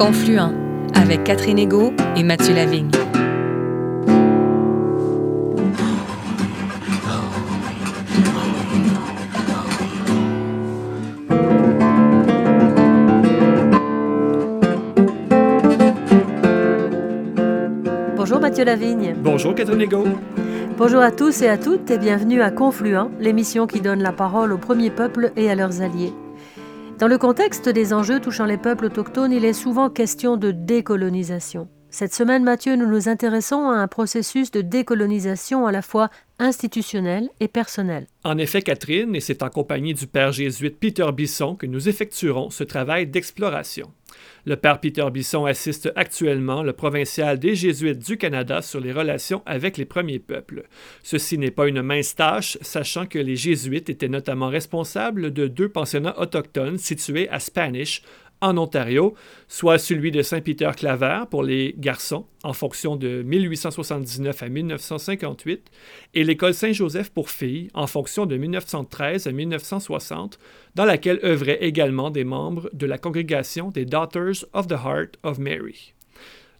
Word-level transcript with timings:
Confluent 0.00 0.56
avec 0.94 1.24
Catherine 1.24 1.58
Ego 1.58 1.92
et 2.16 2.22
Mathieu 2.22 2.54
Lavigne. 2.54 2.88
Bonjour 18.16 18.40
Mathieu 18.40 18.64
Lavigne. 18.64 19.14
Bonjour 19.18 19.54
Catherine 19.54 19.82
Ego. 19.82 20.04
Bonjour 20.78 21.02
à 21.02 21.10
tous 21.10 21.42
et 21.42 21.48
à 21.50 21.58
toutes 21.58 21.90
et 21.90 21.98
bienvenue 21.98 22.40
à 22.40 22.50
Confluent, 22.50 23.10
l'émission 23.20 23.66
qui 23.66 23.82
donne 23.82 24.02
la 24.02 24.12
parole 24.12 24.54
aux 24.54 24.58
premiers 24.58 24.88
peuples 24.88 25.30
et 25.36 25.50
à 25.50 25.54
leurs 25.54 25.82
alliés. 25.82 26.14
Dans 27.00 27.08
le 27.08 27.16
contexte 27.16 27.70
des 27.70 27.94
enjeux 27.94 28.20
touchant 28.20 28.44
les 28.44 28.58
peuples 28.58 28.84
autochtones, 28.84 29.32
il 29.32 29.46
est 29.46 29.54
souvent 29.54 29.88
question 29.88 30.36
de 30.36 30.50
décolonisation. 30.50 31.66
Cette 31.92 32.14
semaine, 32.14 32.44
Mathieu, 32.44 32.76
nous 32.76 32.86
nous 32.86 33.08
intéressons 33.08 33.68
à 33.68 33.74
un 33.74 33.88
processus 33.88 34.52
de 34.52 34.60
décolonisation 34.60 35.66
à 35.66 35.72
la 35.72 35.82
fois 35.82 36.08
institutionnel 36.38 37.28
et 37.40 37.48
personnel. 37.48 38.06
En 38.22 38.38
effet, 38.38 38.62
Catherine, 38.62 39.16
et 39.16 39.20
c'est 39.20 39.42
en 39.42 39.48
compagnie 39.48 39.92
du 39.92 40.06
père 40.06 40.30
jésuite 40.30 40.78
Peter 40.78 41.06
Bisson 41.12 41.56
que 41.56 41.66
nous 41.66 41.88
effectuerons 41.88 42.50
ce 42.50 42.62
travail 42.62 43.08
d'exploration. 43.08 43.92
Le 44.44 44.56
père 44.56 44.80
Peter 44.80 45.06
Bisson 45.12 45.44
assiste 45.46 45.92
actuellement 45.96 46.62
le 46.62 46.72
provincial 46.72 47.38
des 47.40 47.56
Jésuites 47.56 47.98
du 47.98 48.16
Canada 48.16 48.62
sur 48.62 48.80
les 48.80 48.92
relations 48.92 49.42
avec 49.44 49.76
les 49.76 49.84
premiers 49.84 50.18
peuples. 50.20 50.68
Ceci 51.02 51.38
n'est 51.38 51.50
pas 51.50 51.68
une 51.68 51.82
mince 51.82 52.14
tâche, 52.14 52.56
sachant 52.60 53.06
que 53.06 53.18
les 53.18 53.36
Jésuites 53.36 53.90
étaient 53.90 54.08
notamment 54.08 54.48
responsables 54.48 55.32
de 55.32 55.48
deux 55.48 55.68
pensionnats 55.68 56.18
autochtones 56.18 56.78
situés 56.78 57.28
à 57.30 57.40
Spanish, 57.40 58.02
en 58.40 58.56
Ontario, 58.56 59.14
soit 59.48 59.78
celui 59.78 60.10
de 60.10 60.22
Saint-Peter-Claver 60.22 61.24
pour 61.30 61.42
les 61.42 61.74
garçons 61.76 62.26
en 62.42 62.52
fonction 62.52 62.96
de 62.96 63.22
1879 63.22 64.42
à 64.42 64.48
1958 64.48 65.70
et 66.14 66.24
l'école 66.24 66.54
Saint-Joseph 66.54 67.10
pour 67.10 67.30
filles 67.30 67.68
en 67.74 67.86
fonction 67.86 68.26
de 68.26 68.36
1913 68.36 69.26
à 69.26 69.32
1960, 69.32 70.38
dans 70.74 70.84
laquelle 70.84 71.20
œuvraient 71.24 71.62
également 71.62 72.10
des 72.10 72.24
membres 72.24 72.70
de 72.72 72.86
la 72.86 72.98
congrégation 72.98 73.70
des 73.70 73.84
Daughters 73.84 74.44
of 74.52 74.66
the 74.66 74.72
Heart 74.72 75.18
of 75.22 75.38
Mary. 75.38 75.94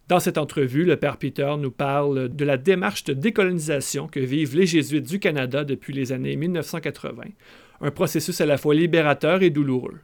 Dans 0.07 0.19
cette 0.19 0.37
entrevue, 0.37 0.83
le 0.83 0.97
Père 0.97 1.17
Peter 1.17 1.55
nous 1.57 1.71
parle 1.71 2.27
de 2.27 2.45
la 2.45 2.57
démarche 2.57 3.05
de 3.05 3.13
décolonisation 3.13 4.07
que 4.07 4.19
vivent 4.19 4.57
les 4.57 4.65
Jésuites 4.65 5.07
du 5.07 5.19
Canada 5.19 5.63
depuis 5.63 5.93
les 5.93 6.11
années 6.11 6.35
1980, 6.35 7.23
un 7.79 7.91
processus 7.91 8.41
à 8.41 8.45
la 8.45 8.57
fois 8.57 8.75
libérateur 8.75 9.41
et 9.41 9.49
douloureux. 9.49 9.99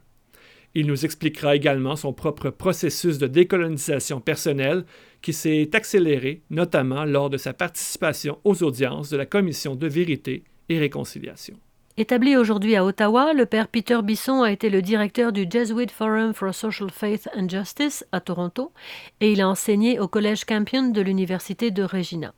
Il 0.74 0.86
nous 0.86 1.04
expliquera 1.04 1.56
également 1.56 1.96
son 1.96 2.12
propre 2.12 2.50
processus 2.50 3.18
de 3.18 3.26
décolonisation 3.26 4.20
personnelle 4.20 4.84
qui 5.22 5.32
s'est 5.32 5.70
accéléré 5.74 6.42
notamment 6.50 7.04
lors 7.04 7.30
de 7.30 7.36
sa 7.36 7.52
participation 7.52 8.38
aux 8.44 8.62
audiences 8.62 9.10
de 9.10 9.16
la 9.16 9.26
Commission 9.26 9.74
de 9.74 9.86
vérité 9.86 10.44
et 10.68 10.78
réconciliation. 10.78 11.56
Établi 11.96 12.36
aujourd'hui 12.36 12.76
à 12.76 12.84
Ottawa, 12.84 13.32
le 13.32 13.44
père 13.44 13.66
Peter 13.66 13.98
Bisson 14.04 14.42
a 14.42 14.52
été 14.52 14.70
le 14.70 14.82
directeur 14.82 15.32
du 15.32 15.46
Jesuit 15.50 15.88
Forum 15.88 16.32
for 16.32 16.54
Social 16.54 16.90
Faith 16.90 17.28
and 17.36 17.48
Justice 17.48 18.06
à 18.12 18.20
Toronto 18.20 18.72
et 19.20 19.32
il 19.32 19.40
a 19.40 19.48
enseigné 19.48 19.98
au 19.98 20.06
Collège 20.06 20.44
Campion 20.44 20.90
de 20.90 21.00
l'Université 21.00 21.72
de 21.72 21.82
Regina. 21.82 22.34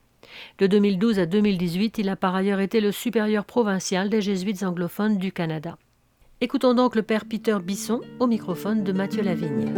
De 0.58 0.66
2012 0.66 1.18
à 1.18 1.26
2018, 1.26 1.98
il 1.98 2.08
a 2.08 2.16
par 2.16 2.34
ailleurs 2.34 2.60
été 2.60 2.80
le 2.80 2.90
supérieur 2.90 3.44
provincial 3.44 4.08
des 4.08 4.22
jésuites 4.22 4.62
anglophones 4.62 5.18
du 5.18 5.30
Canada. 5.30 5.76
Écoutons 6.42 6.72
donc 6.72 6.96
le 6.96 7.02
père 7.02 7.26
Peter 7.26 7.58
Bisson 7.62 8.00
au 8.18 8.26
microphone 8.26 8.82
de 8.82 8.92
Mathieu 8.92 9.22
Lavigne. 9.22 9.74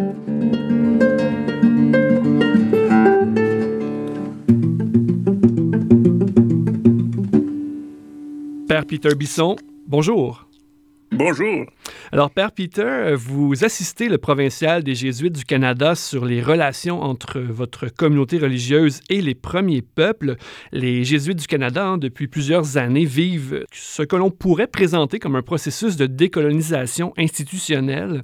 Père 8.68 8.86
Peter 8.86 9.16
Bisson, 9.16 9.56
bonjour. 9.88 10.46
Bonjour. 11.14 11.66
Alors, 12.10 12.30
Père 12.30 12.52
Peter, 12.52 13.12
vous 13.14 13.66
assistez 13.66 14.08
le 14.08 14.16
provincial 14.16 14.82
des 14.82 14.94
Jésuites 14.94 15.34
du 15.34 15.44
Canada 15.44 15.94
sur 15.94 16.24
les 16.24 16.40
relations 16.40 17.02
entre 17.02 17.38
votre 17.38 17.88
communauté 17.88 18.38
religieuse 18.38 19.00
et 19.10 19.20
les 19.20 19.34
premiers 19.34 19.82
peuples. 19.82 20.36
Les 20.72 21.04
Jésuites 21.04 21.38
du 21.38 21.46
Canada, 21.46 21.84
hein, 21.84 21.98
depuis 21.98 22.28
plusieurs 22.28 22.78
années, 22.78 23.04
vivent 23.04 23.66
ce 23.74 24.02
que 24.02 24.16
l'on 24.16 24.30
pourrait 24.30 24.66
présenter 24.66 25.18
comme 25.18 25.36
un 25.36 25.42
processus 25.42 25.96
de 25.96 26.06
décolonisation 26.06 27.12
institutionnelle. 27.18 28.22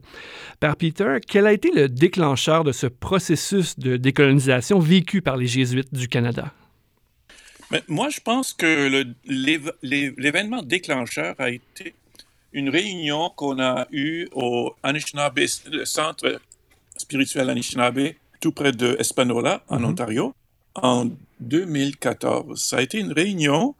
Père 0.59 0.77
Peter, 0.77 1.19
quel 1.29 1.47
a 1.47 1.53
été 1.53 1.71
le 1.71 1.91
déclencheur 1.91 2.65
de 2.65 2.73
ce 2.73 2.87
processus 2.87 3.79
de 3.79 3.99
décolonisation 3.99 4.79
vécu 4.79 5.21
par 5.21 5.37
les 5.37 5.47
Jésuites 5.47 5.93
du 5.93 6.09
Canada? 6.09 6.55
Mais 7.71 7.83
moi, 7.87 8.09
je 8.09 8.21
pense 8.21 8.55
que 8.55 9.05
l'événement 9.27 10.63
déclencheur 10.63 11.35
a 11.39 11.51
été 11.51 11.93
une 12.53 12.71
réunion 12.71 13.31
qu'on 13.31 13.61
a 13.61 13.87
eue 13.91 14.29
au 14.33 14.75
Anishinaabe, 14.83 15.41
le 15.71 15.85
centre 15.85 16.41
spirituel 16.97 17.51
Anishinaabe, 17.51 18.13
tout 18.41 18.53
près 18.53 18.73
de 18.73 18.97
Espanola, 18.99 19.63
en 19.69 19.81
mm-hmm. 19.81 19.85
Ontario, 19.85 20.35
en 20.75 21.11
2014. 21.41 22.61
Ça 22.61 22.79
a 22.79 22.83
été 22.83 22.99
une 22.99 23.13
réunion 23.13 23.75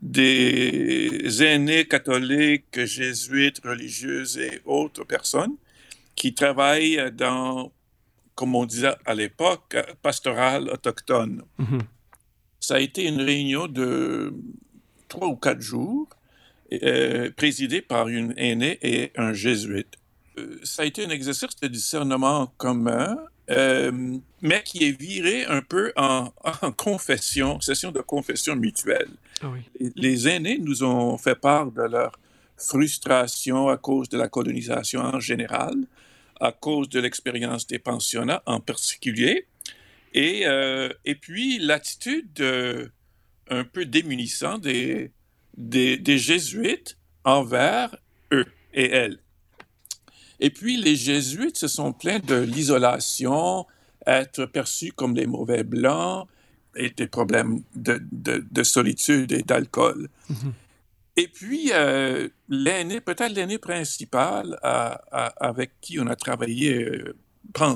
des 0.00 1.42
aînés 1.42 1.86
catholiques, 1.86 2.84
jésuites, 2.84 3.60
religieuses 3.64 4.38
et 4.38 4.60
autres 4.64 5.04
personnes 5.04 5.56
qui 6.14 6.34
travaillent 6.34 7.10
dans, 7.12 7.72
comme 8.34 8.54
on 8.54 8.64
disait 8.64 8.94
à 9.04 9.14
l'époque, 9.14 9.76
pastoral 10.02 10.68
autochtone. 10.68 11.42
Mm-hmm. 11.60 11.80
Ça 12.60 12.74
a 12.76 12.80
été 12.80 13.06
une 13.06 13.20
réunion 13.20 13.66
de 13.66 14.32
trois 15.08 15.28
ou 15.28 15.36
quatre 15.36 15.60
jours 15.60 16.08
euh, 16.82 17.30
présidé 17.36 17.82
par 17.82 18.08
une 18.08 18.34
aînée 18.36 18.78
et 18.82 19.12
un 19.16 19.32
jésuite. 19.32 19.94
Euh, 20.38 20.58
ça 20.62 20.82
a 20.82 20.84
été 20.84 21.04
un 21.04 21.10
exercice 21.10 21.56
de 21.60 21.68
discernement 21.68 22.52
commun, 22.56 23.18
euh, 23.50 23.90
mais 24.40 24.62
qui 24.62 24.84
est 24.84 24.98
viré 24.98 25.44
un 25.44 25.60
peu 25.60 25.92
en, 25.96 26.32
confession, 26.76 27.60
session 27.60 27.90
de 27.90 28.00
confession 28.00 28.56
mutuelle. 28.56 29.10
Ah 29.42 29.48
les 29.96 30.28
aînés 30.28 30.58
nous 30.58 30.84
ont 30.84 31.18
fait 31.18 31.34
part 31.34 31.72
de 31.72 31.82
leur 31.82 32.18
frustration 32.56 33.68
à 33.68 33.76
cause 33.76 34.08
de 34.08 34.16
la 34.16 34.28
colonisation 34.28 35.00
en 35.00 35.18
général, 35.18 35.74
à 36.40 36.52
cause 36.52 36.88
de 36.88 37.00
l'expérience 37.00 37.66
des 37.66 37.80
pensionnats 37.80 38.42
en 38.46 38.60
particulier, 38.60 39.46
et, 40.14 40.44
et 41.04 41.14
puis 41.16 41.58
l'attitude 41.58 42.40
un 43.48 43.64
peu 43.64 43.84
démunissante 43.84 44.62
des, 44.62 45.10
des, 45.56 46.18
jésuites 46.18 46.98
envers 47.24 47.96
eux 48.32 48.46
et 48.74 48.90
elles. 48.90 49.18
Et 50.40 50.50
puis 50.50 50.76
les 50.76 50.96
jésuites 50.96 51.56
se 51.56 51.68
sont 51.68 51.92
plaints 51.92 52.24
de 52.24 52.36
l'isolation, 52.36 53.66
être 54.06 54.46
perçus 54.46 54.92
comme 54.92 55.14
des 55.14 55.26
mauvais 55.26 55.62
blancs 55.62 56.26
et 56.74 56.90
des 56.90 57.06
problèmes 57.06 57.62
de, 57.74 58.62
solitude 58.62 59.32
et 59.32 59.42
d'alcool. 59.42 60.08
Mhm. 60.28 60.52
Et 61.16 61.28
puis, 61.28 61.70
euh, 61.72 62.28
l'aîné, 62.48 63.02
peut-être 63.02 63.32
l'aîné 63.32 63.58
principal 63.58 64.58
avec 64.62 65.72
qui 65.82 66.00
on 66.00 66.06
a 66.06 66.16
travaillé 66.16 66.84
euh, 66.84 67.14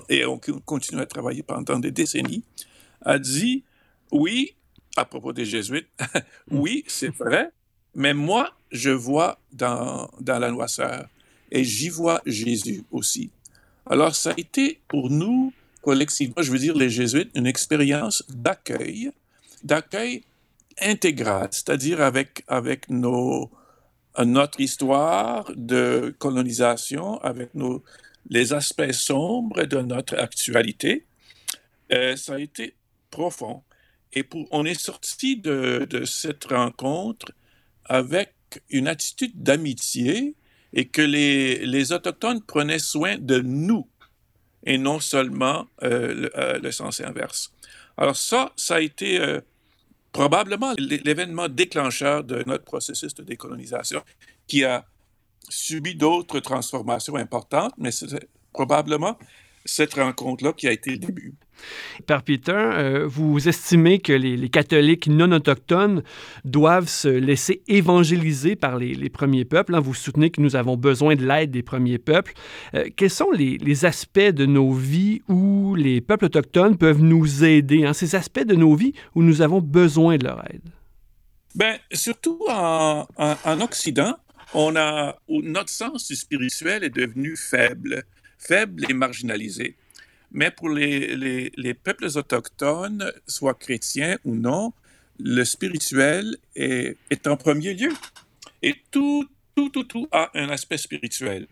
et 0.09 0.25
on 0.25 0.39
continue 0.39 1.03
à 1.03 1.07
travailler 1.07 1.43
pendant 1.43 1.79
des 1.79 1.91
décennies, 1.91 2.45
a 3.03 3.19
dit, 3.19 3.65
oui, 4.11 4.57
à 4.97 5.05
propos 5.05 5.35
des 5.35 5.45
jésuites, 5.45 5.89
oui, 6.51 6.85
c'est 6.87 7.15
vrai, 7.15 7.51
mais 7.97 8.13
moi, 8.13 8.55
je 8.71 8.91
vois 8.91 9.41
dans, 9.53 10.11
dans 10.21 10.39
la 10.39 10.51
noisseur 10.51 11.09
et 11.51 11.65
j'y 11.65 11.89
vois 11.89 12.21
Jésus 12.27 12.85
aussi. 12.91 13.31
Alors, 13.87 14.15
ça 14.15 14.31
a 14.31 14.35
été 14.37 14.81
pour 14.87 15.09
nous, 15.09 15.55
collectivement, 15.81 16.43
je 16.43 16.51
veux 16.51 16.59
dire 16.59 16.77
les 16.77 16.91
jésuites, 16.91 17.31
une 17.35 17.47
expérience 17.47 18.23
d'accueil, 18.29 19.13
d'accueil 19.65 20.25
intégral, 20.79 21.49
c'est-à-dire 21.53 22.03
avec, 22.03 22.45
avec 22.49 22.91
nos, 22.91 23.51
notre 24.23 24.61
histoire 24.61 25.51
de 25.57 26.15
colonisation, 26.19 27.19
avec 27.23 27.55
nos, 27.55 27.83
les 28.29 28.53
aspects 28.53 28.93
sombres 28.93 29.65
de 29.65 29.81
notre 29.81 30.19
actualité. 30.19 31.07
Euh, 31.93 32.15
ça 32.17 32.35
a 32.35 32.41
été 32.41 32.75
profond. 33.11 33.63
Et 34.13 34.23
pour, 34.23 34.47
on 34.51 34.67
est 34.67 34.79
sorti 34.79 35.39
de, 35.39 35.87
de 35.89 36.05
cette 36.05 36.45
rencontre 36.45 37.33
avec 37.89 38.35
une 38.71 38.89
attitude 38.89 39.33
d'amitié 39.35 40.35
et 40.73 40.87
que 40.87 41.03
les, 41.03 41.65
les, 41.67 41.93
Autochtones 41.93 42.43
prenaient 42.43 42.79
soin 42.79 43.17
de 43.19 43.41
nous 43.41 43.89
et 44.65 44.79
non 44.79 45.01
seulement 45.01 45.67
euh, 45.83 46.29
euh, 46.37 46.59
le, 46.59 46.73
sens 46.73 47.01
inverse. 47.01 47.53
Alors 47.97 48.17
ça, 48.17 48.53
ça 48.57 48.77
a 48.77 48.81
été 48.81 49.21
euh, 49.21 49.41
probablement 50.13 50.75
l'événement 50.79 51.49
déclencheur 51.49 52.25
de 52.25 52.43
notre 52.47 52.65
processus 52.65 53.15
de 53.15 53.23
décolonisation 53.23 54.03
qui 54.47 54.65
a 54.65 54.85
subi 55.49 55.95
d'autres 55.95 56.41
transformations 56.41 57.17
importantes, 57.17 57.73
mais 57.79 57.93
c'est 57.93 58.29
probablement 58.53 59.17
cette 59.67 59.95
rencontre-là 59.95 60.53
qui 60.53 60.69
a 60.69 60.73
été 60.73 60.93
le 60.93 60.99
début. 60.99 61.35
Père 62.07 62.23
Peter, 62.23 62.53
euh, 62.53 63.07
vous 63.07 63.49
estimez 63.49 63.99
que 63.99 64.13
les, 64.13 64.49
catholiques 64.49 65.07
non 65.09 65.33
autochtones 65.33 66.03
doivent 66.45 66.89
se 66.89 67.09
laisser 67.09 67.63
évangéliser 67.67 68.57
par 68.57 68.77
les, 68.77 69.09
premiers 69.09 69.45
peuples. 69.45 69.75
Hein? 69.75 69.81
Vous 69.81 69.95
soutenez 69.95 70.31
que 70.31 70.41
nous 70.41 70.57
avons 70.57 70.77
besoin 70.77 71.17
de 71.17 71.27
l'aide 71.27 71.51
des 71.51 71.63
premiers 71.63 71.99
peuples. 71.99 72.35
Euh, 72.75 72.89
quels 72.97 73.11
sont 73.11 73.31
les, 73.31 73.85
aspects 73.85 74.19
de 74.19 74.47
nos 74.47 74.73
vies 74.73 75.23
où 75.29 75.75
les 75.75 76.01
peuples 76.01 76.27
autochtones 76.27 76.77
peuvent 76.77 77.03
nous 77.03 77.45
aider, 77.45 77.85
hein? 77.85 77.93
ces 77.93 78.15
aspects 78.15 78.45
de 78.45 78.55
nos 78.55 78.75
vies 78.75 78.95
où 79.15 79.23
nous 79.23 79.43
avons 79.43 79.61
besoin 79.61 80.17
de 80.17 80.25
leur 80.25 80.43
aide? 80.51 80.63
Bien, 81.55 81.79
surtout 81.93 82.39
en, 82.49 83.07
Occident, 83.61 84.17
on 84.55 84.77
a, 84.77 85.17
notre 85.29 85.71
sens 85.71 86.07
du 86.07 86.15
spirituel 86.15 86.85
est 86.85 86.95
devenu 86.95 87.37
faible, 87.37 88.05
faible 88.39 88.85
et 88.89 88.95
marginalisé. 88.95 89.77
Mais 90.33 90.51
pour 90.51 90.69
les, 90.69 91.51
les, 91.57 91.75
peuples 91.75 92.07
autochtones, 92.15 93.13
soit 93.27 93.55
chrétiens 93.55 94.19
ou 94.25 94.35
non, 94.35 94.73
le 95.19 95.45
spirituel 95.45 96.37
est, 96.55 97.27
en 97.27 97.37
premier 97.37 97.75
lieu. 97.75 97.93
Et 98.63 98.75
tout, 98.91 99.27
tout, 99.55 99.71
tout, 99.71 99.85
tout 99.85 100.09
a 100.13 100.31
un 100.35 100.49
aspect 100.51 100.79
spirituel. 100.79 101.47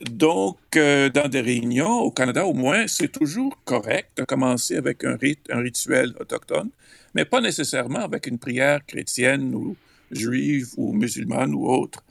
Donc, 0.00 0.58
euh, 0.76 1.08
dans 1.08 1.28
des 1.28 1.40
réunions, 1.40 1.98
au 2.00 2.12
Canada 2.12 2.46
au 2.46 2.54
moins, 2.54 2.86
c'est 2.86 3.10
toujours 3.10 3.58
correct 3.64 4.10
de 4.16 4.24
commencer 4.24 4.76
avec 4.76 5.02
un 5.04 5.16
un 5.50 5.60
rituel 5.60 6.14
autochtone, 6.20 6.70
mais 7.14 7.24
pas 7.24 7.40
nécessairement 7.40 8.00
avec 8.00 8.28
une 8.28 8.38
prière 8.38 8.86
chrétienne 8.86 9.54
ou 9.54 9.76
juive 10.12 10.68
ou 10.76 10.92
musulmane 10.92 11.52
ou 11.52 11.68
autre. 11.68 12.04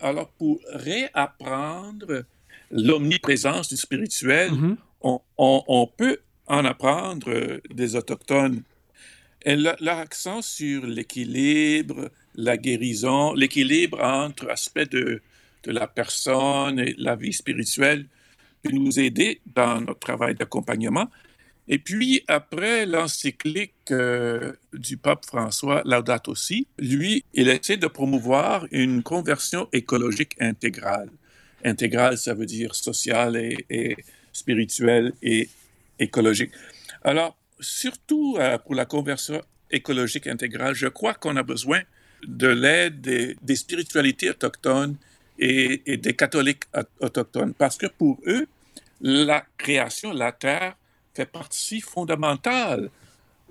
Alors, 0.00 0.28
pour 0.30 0.60
réapprendre 0.72 2.24
l'omniprésence 2.70 3.68
du 3.68 3.76
spirituel, 3.76 4.50
mm-hmm 4.52 4.76
on, 5.38 5.90
peut 5.96 6.18
en 6.46 6.64
apprendre 6.64 7.30
euh, 7.30 7.60
des 7.72 7.96
Autochtones. 7.96 8.62
Et 9.44 9.54
leur 9.54 9.98
accent 9.98 10.42
sur 10.42 10.86
l'équilibre, 10.86 12.10
la 12.34 12.56
guérison, 12.56 13.32
l'équilibre 13.34 14.02
entre 14.02 14.50
aspects 14.50 14.90
de, 14.90 15.22
la 15.66 15.86
personne 15.86 16.78
et 16.78 16.94
la 16.98 17.16
vie 17.16 17.32
spirituelle 17.32 18.06
peut 18.62 18.70
nous 18.70 18.98
aider 19.00 19.40
dans 19.54 19.80
notre 19.80 20.00
travail 20.00 20.34
d'accompagnement. 20.34 21.08
Et 21.68 21.78
puis, 21.78 22.22
après 22.28 22.86
l'encyclique 22.86 23.74
euh, 23.90 24.52
du 24.72 24.96
pape 24.96 25.26
François, 25.26 25.82
Laudato 25.84 26.32
aussi, 26.32 26.68
lui, 26.78 27.24
il 27.34 27.48
essaie 27.48 27.76
de 27.76 27.88
promouvoir 27.88 28.66
une 28.70 29.02
conversion 29.02 29.68
écologique 29.72 30.36
intégrale. 30.40 31.10
Intégrale, 31.64 32.18
ça 32.18 32.34
veut 32.34 32.46
dire 32.46 32.74
sociale 32.74 33.36
et 33.36 33.96
spirituelle 34.32 35.12
et 35.22 35.48
écologique. 35.98 36.52
Alors, 37.02 37.36
surtout 37.60 38.36
euh, 38.38 38.58
pour 38.58 38.74
la 38.74 38.84
conversion 38.84 39.40
écologique 39.70 40.26
intégrale, 40.26 40.74
je 40.74 40.88
crois 40.88 41.14
qu'on 41.14 41.36
a 41.36 41.42
besoin 41.42 41.80
de 42.26 42.48
l'aide 42.48 43.00
des, 43.00 43.56
spiritualités 43.56 44.30
autochtones 44.30 44.96
et, 45.38 45.96
des 45.96 46.14
catholiques 46.14 46.64
autochtones, 47.00 47.54
parce 47.54 47.76
que 47.76 47.86
pour 47.86 48.20
eux, 48.26 48.46
la 49.00 49.44
création, 49.58 50.12
la 50.12 50.32
terre, 50.32 50.76
fait 51.14 51.26
partie 51.26 51.80
fondamentale 51.80 52.90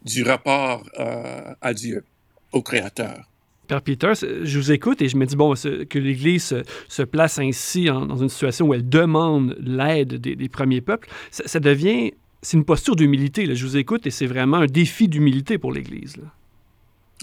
du 0.03 0.23
rapport 0.23 0.87
euh, 0.99 1.53
à 1.61 1.73
Dieu, 1.73 2.03
au 2.51 2.61
Créateur. 2.61 3.27
Père 3.65 3.81
Peter, 3.81 4.13
je 4.15 4.59
vous 4.59 4.71
écoute 4.71 5.01
et 5.01 5.09
je 5.09 5.17
me 5.17 5.25
dis, 5.25 5.35
bon, 5.35 5.53
que 5.53 5.99
l'Église 5.99 6.55
se, 6.87 7.03
place 7.03 7.39
ainsi 7.39 7.85
dans 7.85 8.17
une 8.17 8.29
situation 8.29 8.67
où 8.67 8.73
elle 8.73 8.87
demande 8.87 9.55
l'aide 9.59 10.15
des, 10.15 10.49
premiers 10.49 10.81
peuples, 10.81 11.09
ça, 11.31 11.59
devient, 11.59 12.13
c'est 12.41 12.57
une 12.57 12.65
posture 12.65 12.95
d'humilité. 12.95 13.53
Je 13.53 13.65
vous 13.65 13.77
écoute 13.77 14.07
et 14.07 14.11
c'est 14.11 14.25
vraiment 14.25 14.57
un 14.57 14.65
défi 14.65 15.07
d'humilité 15.07 15.57
pour 15.57 15.71
l'Église. 15.71 16.17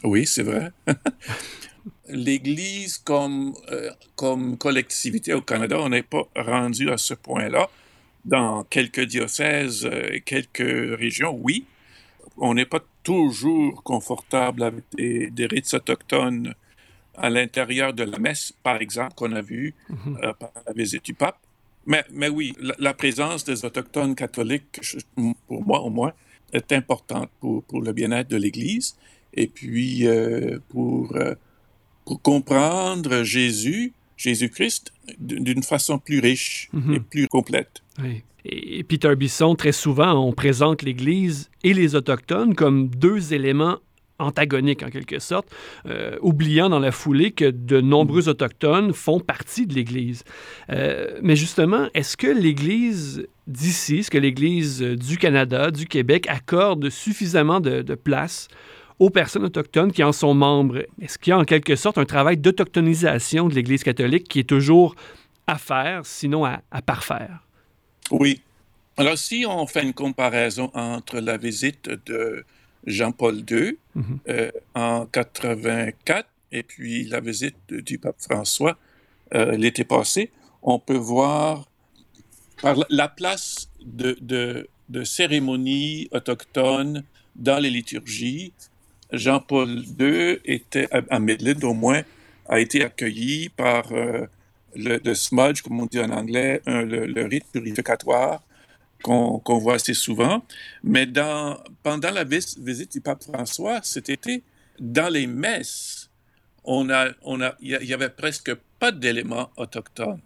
Oui, 0.04 0.26
c'est 0.26 0.42
vrai. 0.42 0.70
L'Église 2.08 2.98
comme, 2.98 3.54
euh, 3.70 3.90
comme 4.16 4.58
collectivité 4.58 5.32
au 5.34 5.40
Canada, 5.40 5.76
on 5.80 5.88
n'est 5.88 6.02
pas 6.02 6.28
rendu 6.36 6.90
à 6.90 6.98
ce 6.98 7.14
point-là. 7.14 7.70
Dans 8.24 8.62
quelques 8.64 9.04
diocèses, 9.04 9.84
euh, 9.84 10.18
quelques 10.24 10.98
régions, 10.98 11.36
oui, 11.40 11.64
on 12.37 12.55
n'est 12.55 12.67
pas 12.67 12.81
toujours 13.02 13.82
confortable 13.82 14.62
avec 14.62 14.84
des, 14.94 15.46
rites 15.46 15.73
autochtones 15.75 16.55
à 17.17 17.29
l'intérieur 17.29 17.93
de 17.93 18.05
la 18.05 18.19
messe, 18.19 18.55
par 18.62 18.81
exemple, 18.81 19.14
qu'on 19.14 19.32
a 19.32 19.43
vu 19.43 19.75
euh, 20.23 20.32
par 20.32 20.50
la 20.67 20.73
visite 20.73 21.05
du 21.05 21.14
pape. 21.14 21.38
Mais, 21.87 22.05
mais 22.12 22.29
oui, 22.29 22.55
la, 22.79 22.94
présence 22.94 23.44
des 23.44 23.64
autochtones 23.64 24.14
catholiques, 24.14 24.81
pour 25.49 25.67
moi 25.67 25.81
au 25.81 25.90
moins, 25.90 26.12
est 26.52 26.73
importante 26.73 27.29
pour, 27.40 27.64
pour 27.64 27.82
le 27.82 27.93
bien-être 27.93 28.29
de 28.29 28.37
l'Église 28.37 28.96
et 29.34 29.46
puis 29.46 30.06
euh, 30.06 30.58
pour, 30.69 31.17
euh, 31.17 31.34
pour 32.05 32.20
comprendre 32.23 33.23
Jésus, 33.23 33.93
Jésus-Christ, 34.17 34.93
d'une 35.19 35.62
façon 35.62 35.99
plus 35.99 36.20
riche 36.20 36.70
et 36.73 36.76
mhm. 36.76 37.05
plus 37.05 37.29
complète. 37.29 37.82
Oui. 37.99 38.23
Et 38.44 38.82
Peter 38.82 39.14
Bisson, 39.14 39.54
très 39.54 39.72
souvent, 39.72 40.14
on 40.14 40.32
présente 40.32 40.82
l'Église 40.82 41.50
et 41.62 41.74
les 41.74 41.94
Autochtones 41.94 42.54
comme 42.54 42.88
deux 42.88 43.34
éléments 43.34 43.78
antagoniques 44.22 44.82
en 44.82 44.90
quelque 44.90 45.18
sorte, 45.18 45.48
euh, 45.86 46.16
oubliant 46.22 46.68
dans 46.68 46.78
la 46.78 46.92
foulée 46.92 47.32
que 47.32 47.50
de 47.50 47.80
nombreux 47.80 48.28
autochtones 48.28 48.92
font 48.92 49.20
partie 49.20 49.66
de 49.66 49.74
l'Église. 49.74 50.22
Euh, 50.70 51.18
mais 51.22 51.36
justement, 51.36 51.88
est-ce 51.94 52.16
que 52.16 52.26
l'Église 52.26 53.26
d'ici, 53.46 53.98
est-ce 53.98 54.10
que 54.10 54.18
l'Église 54.18 54.80
du 54.80 55.18
Canada, 55.18 55.70
du 55.70 55.86
Québec 55.86 56.26
accorde 56.28 56.88
suffisamment 56.90 57.60
de, 57.60 57.82
place 57.94 58.48
aux 58.98 59.10
personnes 59.10 59.44
autochtones 59.44 59.92
qui 59.92 60.04
en 60.04 60.12
sont 60.12 60.34
membres? 60.34 60.78
Est-ce 61.00 61.18
qu'il 61.18 61.32
y 61.32 61.34
a 61.34 61.38
en 61.38 61.44
quelque 61.44 61.76
sorte 61.76 61.98
un 61.98 62.04
travail 62.04 62.36
d'autochtonisation 62.36 63.48
de 63.48 63.54
l'Église 63.54 63.82
catholique 63.82 64.28
qui 64.28 64.38
est 64.38 64.48
toujours 64.48 64.94
à 65.46 65.58
faire, 65.58 66.06
sinon 66.06 66.44
à 66.44 66.82
parfaire? 66.86 67.40
Oui. 68.10 68.40
Alors, 68.96 69.16
si 69.16 69.44
on 69.49 69.66
fait 69.66 69.82
une 69.82 69.94
comparaison 69.94 70.70
entre 70.75 71.20
la 71.20 71.37
visite 71.37 71.88
de 72.06 72.44
Jean-Paul 72.87 73.43
II 73.50 73.78
mhm. 73.94 74.19
euh, 74.28 74.50
en 74.75 75.06
84 75.06 76.28
et 76.50 76.62
puis 76.62 77.04
la 77.04 77.20
visite 77.20 77.56
du 77.70 77.99
pape 77.99 78.20
François 78.20 78.76
euh, 79.34 79.56
l'été 79.56 79.84
passé, 79.84 80.31
on 80.62 80.79
peut 80.79 80.96
voir 80.96 81.67
par 82.60 82.76
la 82.91 83.08
place 83.08 83.70
de, 83.84 84.17
de, 84.20 85.05
cérémonies 85.05 86.08
autochtones 86.12 87.03
dans 87.34 87.58
les 87.58 87.70
liturgies. 87.70 88.53
Jean-Paul 89.10 89.82
II 89.98 90.38
était, 90.44 90.88
à 90.93 91.19
Midland 91.19 91.65
au 91.65 91.72
moins, 91.72 92.03
a 92.48 92.60
été 92.60 92.84
accueilli 92.84 93.48
par 93.48 93.91
euh, 93.93 94.26
le, 94.74 95.14
smudge, 95.14 95.62
comme 95.62 95.81
on 95.81 95.86
dit 95.86 96.00
en 96.00 96.10
anglais, 96.10 96.60
le, 96.67 97.26
rite 97.26 97.46
purificatoire 97.52 98.43
qu'on 99.02 99.58
voit 99.58 99.74
assez 99.74 99.94
souvent. 99.94 100.44
Mais 100.84 101.06
dans, 101.06 101.58
pendant 101.82 102.10
la 102.10 102.24
visite 102.24 102.93
du 102.93 103.00
pape 103.00 103.24
François 103.24 103.81
cet 103.82 104.08
été, 104.08 104.43
dans 104.79 105.08
les 105.08 105.26
messes, 105.26 106.08
on 106.64 106.91
a, 106.91 107.08
on 107.22 107.41
a, 107.41 107.55
il 107.60 107.70
y 107.82 107.94
avait 107.94 108.08
presque 108.08 108.55
pas 108.79 108.93
d'éléments 108.93 109.50
autochtones. 109.56 110.20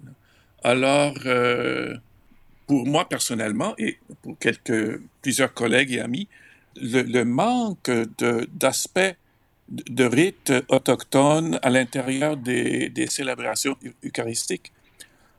Alors, 0.62 1.15
euh, 1.25 1.95
pour 2.67 2.87
moi 2.87 3.09
personnellement 3.09 3.75
et 3.79 3.99
pour 4.23 4.38
quelques, 4.38 5.00
plusieurs 5.23 5.55
collègues 5.55 5.93
et 5.93 6.00
amis, 6.00 6.29
le, 6.76 7.03
le 7.03 7.25
manque 7.25 7.91
d'aspects 8.55 9.15
de 9.69 10.05
rites 10.05 10.53
autochtones 10.69 11.59
à 11.63 11.71
l'intérieur 11.71 12.37
des, 12.37 13.07
célébrations 13.09 13.77
eucharistiques 14.05 14.73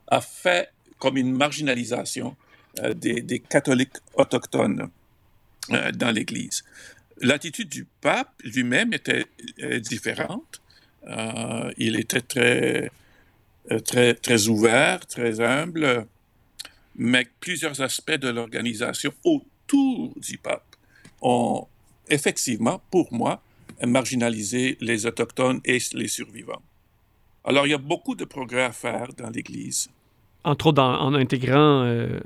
a 0.08 0.20
fait 0.20 0.70
comme 0.98 1.16
une 1.16 1.32
marginalisation 1.32 2.36
euh, 2.80 2.94
des, 2.94 3.40
catholiques 3.40 3.96
autochtones 4.14 4.90
euh, 5.70 5.92
dans 5.92 6.10
l'Église. 6.10 6.64
L'attitude 7.20 7.68
du 7.68 7.86
pape 8.00 8.32
lui-même 8.44 8.92
était 8.92 9.26
euh, 9.62 9.80
différente. 9.80 10.60
il 11.78 11.96
était 11.98 12.20
très, 12.20 12.90
très, 13.84 14.14
très 14.14 14.48
ouvert, 14.48 15.06
très 15.06 15.40
humble, 15.40 16.06
mais 16.96 17.26
plusieurs 17.40 17.80
aspects 17.80 18.20
de 18.26 18.28
l'organisation 18.28 19.12
autour 19.24 20.12
du 20.16 20.36
pape 20.36 20.76
ont 21.22 21.66
effectivement, 22.10 22.82
pour 22.90 23.12
moi, 23.12 23.42
marginaliser 23.86 24.76
les 24.80 25.06
Autochtones 25.06 25.60
et 25.64 25.78
les 25.94 26.08
survivants. 26.08 26.62
Alors, 27.44 27.66
il 27.66 27.70
y 27.70 27.74
a 27.74 27.78
beaucoup 27.78 28.14
de 28.14 28.24
progrès 28.24 28.64
à 28.64 28.72
faire 28.72 29.08
dans 29.16 29.30
l'Église. 29.30 29.88
Entre 30.44 30.68
autres, 30.68 30.82
en, 30.82 31.14
intégrant 31.14 31.82
euh, 31.84 32.20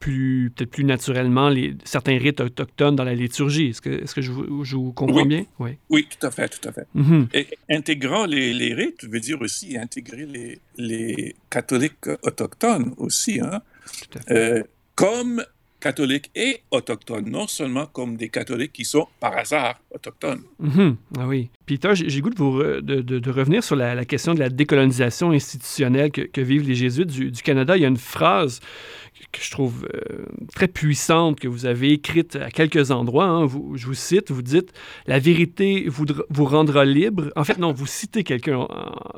plus, 0.00 0.50
peut-être 0.54 0.70
plus 0.70 0.84
naturellement 0.84 1.48
les, 1.48 1.74
certains 1.84 2.16
rites 2.18 2.40
autochtones 2.40 2.96
dans 2.96 3.04
la 3.04 3.14
liturgie. 3.14 3.68
Est-ce 3.68 3.80
que, 4.14 4.22
je, 4.22 4.32
je, 4.62 4.76
vous 4.76 4.92
comprends 4.92 5.26
bien? 5.26 5.44
Oui. 5.58 5.72
oui, 5.90 6.08
tout 6.08 6.26
à 6.26 6.30
fait, 6.30 6.48
tout 6.48 6.66
à 6.66 6.72
fait. 6.72 6.86
Mm-hmm. 6.96 7.26
Et 7.34 7.46
intégrant 7.70 8.24
les, 8.24 8.54
les, 8.54 8.72
rites 8.72 9.04
veut 9.04 9.20
dire 9.20 9.40
aussi 9.42 9.76
intégrer 9.76 10.26
les, 10.26 10.58
les 10.78 11.36
catholiques 11.50 12.08
autochtones 12.22 12.94
aussi. 12.96 13.38
Hein? 13.40 13.60
Tout 14.10 14.18
à 14.18 14.22
fait. 14.22 14.34
Euh, 14.34 14.62
comme 14.94 15.44
catholiques 15.82 16.30
et 16.36 16.60
autochtones, 16.70 17.28
non 17.28 17.48
seulement 17.48 17.86
comme 17.86 18.16
des 18.16 18.28
catholiques 18.28 18.72
qui 18.72 18.84
sont 18.84 19.08
par 19.18 19.36
hasard 19.36 19.80
autochtones. 19.90 20.42
Mhm. 20.60 20.96
Ah 21.18 21.26
oui. 21.26 21.50
Peter, 21.66 21.90
j'ai 21.94 22.20
goût 22.20 22.30
de, 22.30 22.36
vous 22.36 22.62
de, 22.62 23.30
revenir 23.30 23.64
sur 23.64 23.74
la, 23.74 24.04
question 24.04 24.32
de 24.34 24.38
la 24.38 24.48
décolonisation 24.48 25.32
institutionnelle 25.32 26.10
que, 26.12 26.40
vivent 26.40 26.68
les 26.68 26.76
jésuites 26.76 27.08
du, 27.08 27.42
Canada. 27.42 27.76
Il 27.76 27.82
y 27.82 27.84
a 27.84 27.88
une 27.88 27.96
phrase 27.96 28.60
que 29.32 29.42
je 29.42 29.50
trouve 29.50 29.88
euh, 29.94 30.26
très 30.54 30.68
puissante 30.68 31.40
que 31.40 31.48
vous 31.48 31.66
avez 31.66 31.92
écrite 31.92 32.36
à 32.36 32.50
quelques 32.50 32.90
endroits. 32.90 33.24
Hein. 33.24 33.46
Vous, 33.46 33.76
je 33.76 33.86
vous 33.86 33.94
cite, 33.94 34.30
vous 34.30 34.42
dites 34.42 34.72
«La 35.06 35.18
vérité 35.18 35.86
vous, 35.88 36.04
vous 36.28 36.44
rendra 36.44 36.84
libre». 36.84 37.32
En 37.36 37.44
fait, 37.44 37.58
non, 37.58 37.72
vous 37.72 37.86
citez 37.86 38.24
quelqu'un 38.24 38.68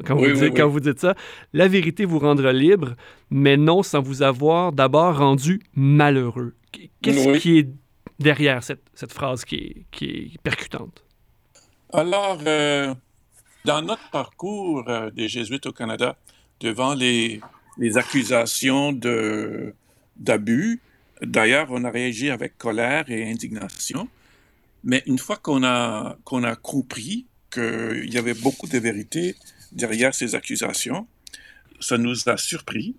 quand, 0.07 0.17
vous 0.17 0.33
dites, 0.33 0.57
quand 0.57 0.69
vous 0.69 0.81
dites 0.81 1.01
ça. 1.01 1.15
«La 1.53 1.69
vérité 1.69 2.05
vous 2.05 2.21
rendra 2.21 2.53
libre, 2.53 2.95
mais 3.31 3.57
non 3.57 3.83
sans 3.83 4.01
vous 4.01 4.23
avoir 4.23 4.73
d'abord 4.73 5.19
rendu 5.19 5.61
malheureux». 5.75 6.55
Qu'est-ce 7.03 7.39
qui 7.39 7.59
est 7.59 7.69
derrière 8.19 8.63
cette, 8.63 8.85
cette 8.95 9.13
phrase 9.13 9.45
qui 9.45 9.57
est, 9.57 9.87
qui 9.91 10.05
est, 10.05 10.43
percutante? 10.43 11.05
Alors, 11.93 12.39
euh, 12.47 12.95
dans 13.65 13.83
notre 13.83 14.09
parcours 14.11 14.85
euh, 14.89 15.11
des 15.11 15.29
Jésuites 15.29 15.67
au 15.67 15.73
Canada, 15.73 16.17
devant 16.61 16.95
les, 16.95 17.41
les 17.79 17.97
accusations 17.97 18.93
de 18.93 19.75
d'abus. 20.17 20.81
D'ailleurs, 21.23 21.69
on 21.71 21.85
a 21.85 21.91
réagi 21.91 22.31
avec 22.31 22.59
colère 22.59 23.11
et 23.11 23.31
indignation. 23.31 24.09
Mais 24.83 25.03
une 25.07 25.19
fois 25.19 25.37
qu'on 25.37 25.65
a, 25.65 26.19
a 26.31 26.57
compris 26.57 27.27
qu'il 27.51 28.13
y 28.13 28.19
avait 28.19 28.35
beaucoup 28.35 28.67
de 28.67 28.79
vérité 28.79 29.37
derrière 29.73 30.15
ces 30.15 30.35
accusations, 30.35 31.07
ça 31.81 31.99
nous 31.99 32.29
a 32.29 32.37
surpris 32.37 32.97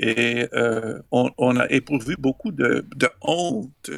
et 0.00 0.46
euh, 0.52 1.00
on, 1.10 1.56
a 1.56 1.68
éprouvé 1.70 2.14
beaucoup 2.16 2.52
de, 2.52 2.84
honte 3.20 3.90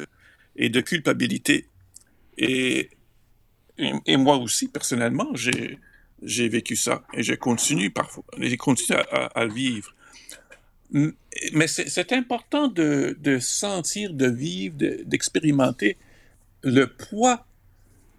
et 0.55 0.69
de 0.69 0.81
culpabilité. 0.81 1.67
Et, 2.37 2.89
et, 3.77 4.17
moi 4.17 4.37
aussi, 4.37 4.67
personnellement, 4.67 5.29
j'ai, 5.35 6.49
vécu 6.49 6.75
ça 6.75 7.03
et 7.13 7.23
je 7.23 7.33
continue 7.33 7.91
parfois, 7.91 8.23
je 8.39 8.55
continue 8.55 8.97
à, 9.11 9.25
à 9.27 9.45
le 9.45 9.53
vivre. 9.53 9.93
Mais 10.91 11.67
c'est 11.67 12.11
important 12.11 12.67
de, 12.67 13.17
de, 13.19 13.39
sentir, 13.39 14.13
de 14.13 14.27
vivre, 14.27 14.75
d'expérimenter 15.05 15.97
le 16.63 16.87
poids 16.87 17.45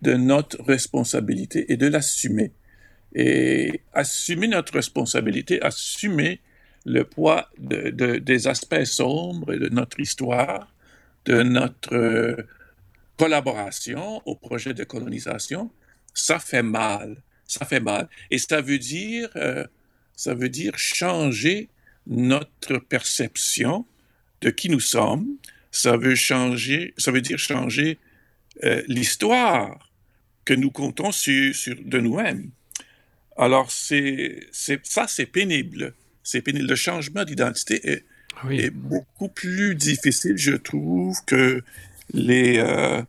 de 0.00 0.14
notre 0.14 0.62
responsabilité 0.62 1.70
et 1.70 1.76
de 1.76 1.86
l'assumer. 1.86 2.52
Et 3.14 3.82
assumer 3.92 4.48
notre 4.48 4.72
responsabilité, 4.72 5.62
assumer 5.62 6.40
le 6.84 7.04
poids 7.04 7.48
de, 7.58 7.90
de, 7.90 8.16
des 8.16 8.48
aspects 8.48 8.84
sombres 8.84 9.54
de 9.54 9.68
notre 9.68 10.00
histoire, 10.00 10.72
de 11.26 11.42
notre 11.42 11.94
euh, 11.94 12.36
collaboration 13.16 14.22
au 14.26 14.34
projet 14.34 14.74
de 14.74 14.82
colonisation, 14.82 15.70
ça 16.14 16.38
fait 16.38 16.62
mal. 16.62 17.16
Ça 17.46 17.66
fait 17.66 17.80
mal. 17.80 18.08
Et 18.30 18.38
ça 18.38 18.60
veut 18.60 18.78
dire, 18.78 19.28
euh, 19.36 19.66
ça 20.16 20.34
veut 20.34 20.48
dire 20.48 20.76
changer 20.78 21.68
notre 22.06 22.78
perception 22.78 23.87
de 24.40 24.50
qui 24.50 24.68
nous 24.68 24.80
sommes. 24.80 25.26
Ça 25.71 25.97
veut 25.97 26.14
changer, 26.14 26.94
ça 26.99 27.11
veut 27.12 27.23
dire 27.23 27.38
changer 27.38 27.99
euh, 28.64 28.82
l'histoire 28.88 29.90
que 30.44 30.54
nous 30.54 30.71
comptons 30.71 31.12
sur, 31.12 31.54
sur 31.54 31.76
de 31.82 31.99
nous-mêmes. 31.99 32.50
Alors, 33.37 33.71
c'est, 33.71 34.49
ça, 34.52 35.06
c'est 35.09 35.26
pénible. 35.26 35.94
C'est 36.23 36.42
pénible. 36.42 36.68
Le 36.68 36.76
changement 36.76 37.25
d'identité 37.25 37.80
est, 37.88 38.04
est, 38.50 38.71
beaucoup 38.71 39.28
plus 39.28 39.75
difficile, 39.75 40.37
je 40.37 40.52
trouve, 40.52 41.16
que 41.26 41.62
les, 42.12 42.59
euh, 42.59 43.02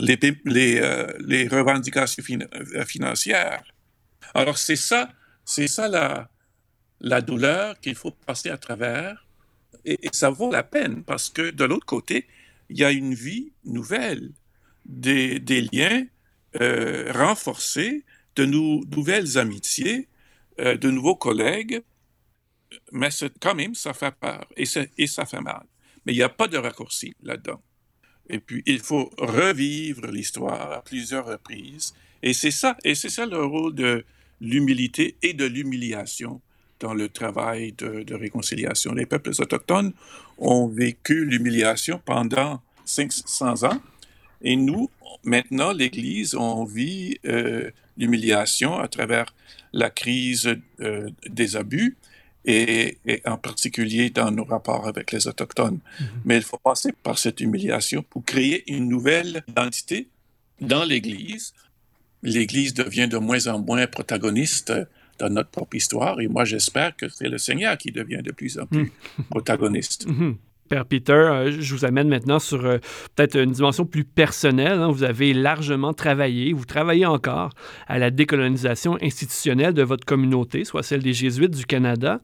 les, 0.00 0.18
les, 0.44 0.80
euh, 0.80 1.12
les, 1.20 1.46
revendications 1.46 2.24
financières. 2.86 3.62
Alors, 4.34 4.58
c'est 4.58 4.76
ça, 4.76 5.12
c'est 5.44 5.68
ça 5.68 5.88
la, 5.88 6.28
la 7.00 7.20
douleur 7.20 7.78
qu'il 7.80 7.94
faut 7.94 8.10
passer 8.10 8.50
à 8.50 8.58
travers. 8.58 9.26
Et, 9.84 9.98
ça 10.12 10.30
vaut 10.30 10.50
la 10.50 10.62
peine 10.62 11.04
parce 11.04 11.30
que 11.30 11.50
de 11.50 11.64
l'autre 11.64 11.86
côté, 11.86 12.26
il 12.68 12.78
y 12.78 12.84
a 12.84 12.90
une 12.90 13.14
vie 13.14 13.52
nouvelle, 13.64 14.32
des, 14.84 15.38
liens 15.72 16.06
euh, 16.60 17.12
renforcés, 17.12 18.04
de 18.34 18.44
nouvelles 18.44 19.38
amitiés, 19.38 20.08
euh, 20.60 20.76
de 20.76 20.90
nouveaux 20.90 21.16
collègues. 21.16 21.82
Mais 22.92 23.08
quand 23.40 23.54
même, 23.54 23.74
ça 23.74 23.94
fait 23.94 24.14
peur 24.14 24.46
et, 24.56 24.64
et 24.98 25.06
ça 25.06 25.24
fait 25.24 25.40
mal. 25.40 25.64
Mais 26.04 26.12
il 26.12 26.16
n'y 26.16 26.22
a 26.22 26.28
pas 26.28 26.48
de 26.48 26.58
raccourci 26.58 27.14
là-dedans. 27.22 27.62
Et 28.28 28.40
puis, 28.40 28.62
il 28.66 28.80
faut 28.80 29.10
revivre 29.18 30.06
l'histoire 30.08 30.72
à 30.72 30.82
plusieurs 30.82 31.26
reprises. 31.26 31.94
Et 32.22 32.32
c'est 32.32 32.50
ça, 32.50 32.76
et 32.82 32.94
c'est 32.94 33.08
ça 33.08 33.26
le 33.26 33.44
rôle 33.44 33.74
de 33.74 34.04
l'humilité 34.40 35.16
et 35.22 35.32
de 35.32 35.44
l'humiliation 35.44 36.40
dans 36.80 36.94
le 36.94 37.08
travail 37.08 37.72
de, 37.72 38.14
réconciliation. 38.14 38.92
Les 38.92 39.06
peuples 39.06 39.30
autochtones 39.38 39.92
ont 40.38 40.66
vécu 40.66 41.24
l'humiliation 41.24 42.00
pendant 42.04 42.60
500 42.84 43.64
ans 43.64 43.80
et 44.42 44.56
nous, 44.56 44.90
maintenant, 45.24 45.72
l'Église, 45.72 46.34
on 46.34 46.64
vit 46.64 47.18
euh, 47.24 47.70
l'humiliation 47.96 48.78
à 48.78 48.88
travers 48.88 49.34
la 49.72 49.90
crise 49.90 50.54
euh, 50.80 51.10
des 51.28 51.56
abus 51.56 51.96
et, 52.44 52.98
en 53.24 53.38
particulier 53.38 54.10
dans 54.10 54.30
nos 54.30 54.44
rapports 54.44 54.86
avec 54.86 55.10
les 55.10 55.26
Autochtones. 55.26 55.78
Mm-hmm. 55.78 56.04
Mais 56.24 56.36
il 56.36 56.42
faut 56.42 56.58
passer 56.58 56.92
par 57.02 57.18
cette 57.18 57.40
humiliation 57.40 58.04
pour 58.08 58.24
créer 58.24 58.70
une 58.72 58.88
nouvelle 58.88 59.42
identité 59.48 60.08
dans 60.60 60.84
l'Église. 60.84 61.54
L'Église 62.22 62.74
devient 62.74 63.08
de 63.08 63.18
moins 63.18 63.46
en 63.46 63.58
moins 63.58 63.86
protagoniste 63.86 64.72
dans 65.18 65.30
notre 65.30 65.50
propre 65.50 65.76
histoire. 65.76 66.20
Et 66.20 66.28
moi, 66.28 66.44
j'espère 66.44 66.96
que 66.96 67.08
c'est 67.08 67.28
le 67.28 67.38
Seigneur 67.38 67.76
qui 67.78 67.92
devient 67.92 68.22
de 68.22 68.32
plus 68.32 68.58
en 68.58 68.66
plus 68.66 68.92
hmm. 69.18 69.22
protagoniste. 69.30 70.06
Mhm. 70.06 70.36
Père 70.68 70.84
Peter, 70.84 71.12
euh, 71.12 71.50
je 71.60 71.74
vous 71.74 71.84
amène 71.84 72.08
maintenant 72.08 72.38
sur 72.38 72.64
euh, 72.64 72.78
peut-être 73.14 73.36
une 73.36 73.52
dimension 73.52 73.84
plus 73.84 74.04
personnelle. 74.04 74.80
Hein. 74.80 74.90
Vous 74.90 75.04
avez 75.04 75.32
largement 75.32 75.92
travaillé, 75.92 76.52
vous 76.52 76.64
travaillez 76.64 77.06
encore 77.06 77.50
à 77.86 77.98
la 77.98 78.10
décolonisation 78.10 78.98
institutionnelle 79.00 79.74
de 79.74 79.82
votre 79.82 80.04
communauté, 80.04 80.64
soit 80.64 80.82
celle 80.82 81.02
des 81.02 81.12
Jésuites 81.12 81.56
du 81.56 81.66
Canada. 81.66 82.20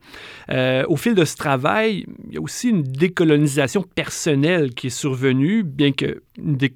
Euh, 0.50 0.84
au 0.88 0.96
fil 0.96 1.14
de 1.14 1.24
ce 1.24 1.36
travail, 1.36 2.06
il 2.28 2.34
y 2.34 2.38
a 2.38 2.40
aussi 2.40 2.70
une 2.70 2.82
décolonisation 2.82 3.82
personnelle 3.82 4.74
qui 4.74 4.88
est 4.88 4.90
survenue, 4.90 5.62
bien 5.62 5.92
que 5.92 6.22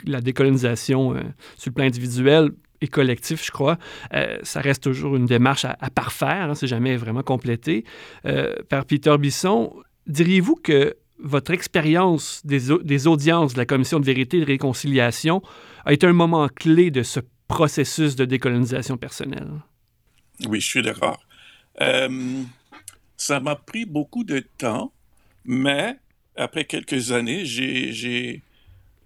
la 0.06 0.20
décolonisation 0.20 1.14
sur 1.56 1.70
le 1.70 1.72
plan 1.72 1.84
individuel 1.84 2.50
et 2.80 2.88
collectif, 2.88 3.44
je 3.44 3.50
crois. 3.50 3.78
Euh, 4.14 4.38
ça 4.42 4.60
reste 4.60 4.82
toujours 4.82 5.16
une 5.16 5.26
démarche 5.26 5.64
à, 5.64 5.90
parfaire, 5.90 6.50
hein, 6.50 6.54
c'est 6.54 6.66
jamais 6.66 6.96
vraiment 6.96 7.22
complété. 7.22 7.84
Euh, 8.24 8.54
Père 8.68 8.84
Peter 8.84 9.16
Bisson, 9.18 9.74
diriez-vous 10.06 10.56
que 10.56 10.96
votre 11.18 11.52
expérience 11.52 12.44
des, 12.44 12.60
des, 12.82 13.06
audiences 13.06 13.54
de 13.54 13.58
la 13.58 13.66
Commission 13.66 14.00
de 14.00 14.04
vérité 14.04 14.36
et 14.36 14.40
de 14.40 14.46
réconciliation 14.46 15.42
a 15.84 15.92
été 15.92 16.06
un 16.06 16.12
moment 16.12 16.48
clé 16.48 16.90
de 16.90 17.02
ce 17.02 17.20
processus 17.48 18.16
de 18.16 18.24
décolonisation 18.24 18.96
personnelle? 18.96 19.48
Oui, 20.46 20.60
je 20.60 20.66
suis 20.66 20.82
d'accord. 20.82 21.24
Euh, 21.80 22.42
ça 23.16 23.40
m'a 23.40 23.56
pris 23.56 23.86
beaucoup 23.86 24.24
de 24.24 24.40
temps, 24.58 24.92
mais 25.46 25.96
après 26.36 26.64
quelques 26.64 27.12
années, 27.12 27.46
j'ai 27.46 28.42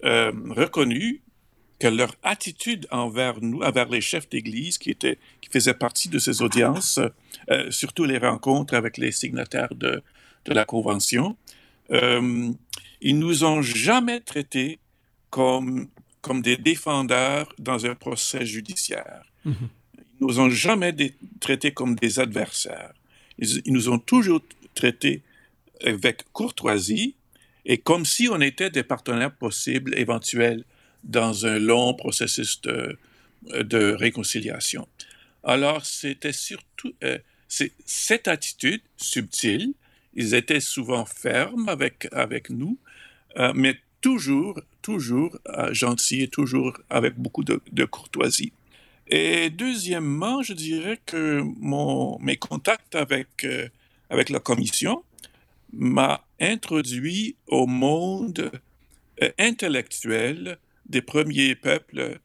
reconnu 0.02 1.22
que 1.80 1.88
leur 1.88 2.14
attitude 2.22 2.86
envers 2.90 3.40
nous, 3.40 3.62
envers 3.62 3.88
les 3.88 4.02
chefs 4.02 4.28
d'Église 4.28 4.76
qui, 4.78 4.90
étaient, 4.90 5.18
qui 5.40 5.48
faisaient 5.50 5.74
partie 5.74 6.10
de 6.10 6.18
ces 6.18 6.42
audiences, 6.42 7.00
euh, 7.50 7.70
surtout 7.70 8.04
les 8.04 8.18
rencontres 8.18 8.74
avec 8.74 8.98
les 8.98 9.10
signataires 9.10 9.74
de, 9.74 10.02
de 10.44 10.54
la 10.54 10.66
Convention, 10.66 11.36
euh, 11.90 12.52
ils 13.00 13.18
nous 13.18 13.44
ont 13.44 13.62
jamais 13.62 14.20
traités 14.20 14.78
comme, 15.30 15.88
comme 16.20 16.42
des 16.42 16.58
défendeurs 16.58 17.52
dans 17.58 17.86
un 17.86 17.94
procès 17.94 18.44
judiciaire. 18.44 19.22
Mm-hmm. 19.46 19.68
Ils 19.96 20.26
nous 20.26 20.38
ont 20.38 20.50
jamais 20.50 20.94
traités 21.40 21.72
comme 21.72 21.94
des 21.94 22.20
adversaires. 22.20 22.92
Ils, 23.38 23.62
ils, 23.64 23.72
nous 23.72 23.88
ont 23.88 23.98
toujours 23.98 24.42
traités 24.74 25.22
avec 25.82 26.24
courtoisie 26.34 27.14
et 27.64 27.78
comme 27.78 28.04
si 28.04 28.28
on 28.28 28.40
était 28.42 28.68
des 28.68 28.82
partenaires 28.82 29.34
possibles, 29.34 29.98
éventuels 29.98 30.64
dans 31.04 31.46
un 31.46 31.58
long 31.58 31.94
processus 31.94 32.60
de, 32.62 32.96
réconciliation. 33.94 34.86
Alors, 35.42 35.84
c'était 35.86 36.32
surtout 36.32 36.92
euh, 37.02 37.18
cette 37.48 38.28
attitude 38.28 38.82
subtile. 38.96 39.72
Ils 40.14 40.34
étaient 40.34 40.60
souvent 40.60 41.06
fermes 41.06 41.68
avec, 41.68 42.08
avec 42.12 42.50
nous, 42.50 42.78
euh, 43.38 43.52
mais 43.54 43.76
toujours, 44.00 44.60
toujours 44.82 45.38
euh, 45.46 45.72
gentils 45.72 46.22
et 46.22 46.28
toujours 46.28 46.76
avec 46.90 47.14
beaucoup 47.16 47.44
de, 47.44 47.60
de, 47.72 47.84
courtoisie. 47.84 48.52
Et 49.08 49.50
deuxièmement, 49.50 50.42
je 50.42 50.52
dirais 50.52 51.00
que 51.06 51.42
mon, 51.58 52.18
mes 52.20 52.36
contacts 52.36 52.94
avec, 52.94 53.46
avec 54.10 54.28
la 54.28 54.38
commission 54.38 55.02
m'a 55.72 56.24
introduit 56.40 57.36
au 57.46 57.66
monde 57.66 58.52
intellectuel 59.38 60.58
des 60.90 61.02
premiers 61.02 61.54
peuples 61.54 62.18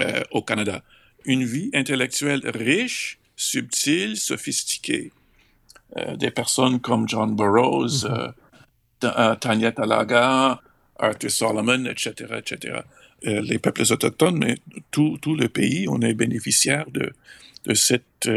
euh, 0.00 0.22
au 0.30 0.42
Canada. 0.42 0.82
Une 1.24 1.44
vie 1.44 1.70
intellectuelle 1.74 2.42
riche, 2.44 3.18
subtile, 3.36 4.16
sophistiquée. 4.16 5.12
Euh, 5.96 6.16
des 6.16 6.30
personnes 6.30 6.80
comme 6.80 7.08
John 7.08 7.34
Burroughs, 7.34 8.06
mm-hmm. 9.02 9.38
Tanya 9.40 9.72
Talaga, 9.72 10.60
Arthur 10.98 11.30
Solomon, 11.30 11.86
etc., 11.86 12.34
etc. 12.38 12.80
les 13.22 13.58
peuples 13.58 13.82
autochtones, 13.90 14.38
mais 14.38 14.56
tout, 14.90 15.18
tout, 15.20 15.34
le 15.34 15.48
pays, 15.48 15.86
on 15.88 16.00
est 16.00 16.14
bénéficiaire 16.14 16.88
de, 16.90 17.12
de 17.64 17.74
cette 17.74 18.28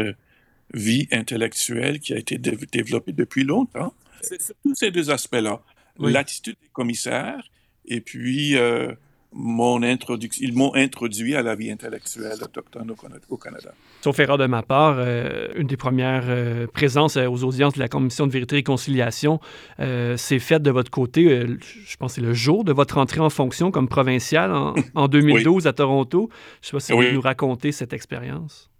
vie 0.72 1.06
intellectuelle 1.12 2.00
qui 2.00 2.12
a 2.12 2.18
été 2.18 2.38
développée 2.38 3.12
depuis 3.12 3.44
longtemps. 3.44 3.94
C'est 4.22 4.38
tous 4.62 4.74
ces 4.74 4.90
deux 4.90 5.10
aspects-là. 5.10 5.62
L'attitude 5.98 6.56
des 6.60 6.68
commissaires 6.72 7.44
et 7.86 8.00
puis 8.00 8.56
euh, 8.56 8.92
mon 9.34 9.82
introduction, 9.82 10.46
ils 10.46 10.54
m'ont 10.54 10.74
introduit 10.74 11.34
à 11.34 11.42
la 11.42 11.54
vie 11.54 11.70
intellectuelle 11.70 12.38
autochtone 12.42 12.94
au, 13.28 13.36
Canada. 13.36 13.74
Sauf 14.00 14.18
erreur 14.20 14.38
de 14.38 14.46
ma 14.46 14.62
part, 14.62 14.96
euh, 14.98 15.48
une 15.56 15.66
des 15.66 15.76
premières 15.76 16.24
euh, 16.26 16.66
présences 16.66 17.16
aux 17.16 17.44
audiences 17.44 17.74
de 17.74 17.80
la 17.80 17.88
Commission 17.88 18.26
de 18.26 18.32
vérité 18.32 18.56
et 18.56 18.58
réconciliation 18.58 19.40
s'est 19.78 20.38
faite 20.38 20.62
de 20.62 20.70
votre 20.70 20.90
côté, 20.90 21.24
je 21.26 21.96
pense 21.96 22.12
que 22.12 22.14
c'est 22.16 22.26
le 22.26 22.34
jour 22.34 22.64
de 22.64 22.72
votre 22.72 22.98
entrée 22.98 23.20
en 23.20 23.30
fonction 23.30 23.70
comme 23.70 23.88
provincial 23.88 24.52
en, 24.52 25.08
2012 25.08 25.66
à 25.66 25.72
Toronto. 25.72 26.30
Je 26.62 26.66
ne 26.66 26.70
sais 26.70 26.76
pas 26.76 26.80
si 26.80 26.92
vous 26.92 26.98
pouvez 26.98 27.12
nous 27.12 27.20
raconter 27.20 27.72
cette 27.72 27.92
expérience. 27.92 28.70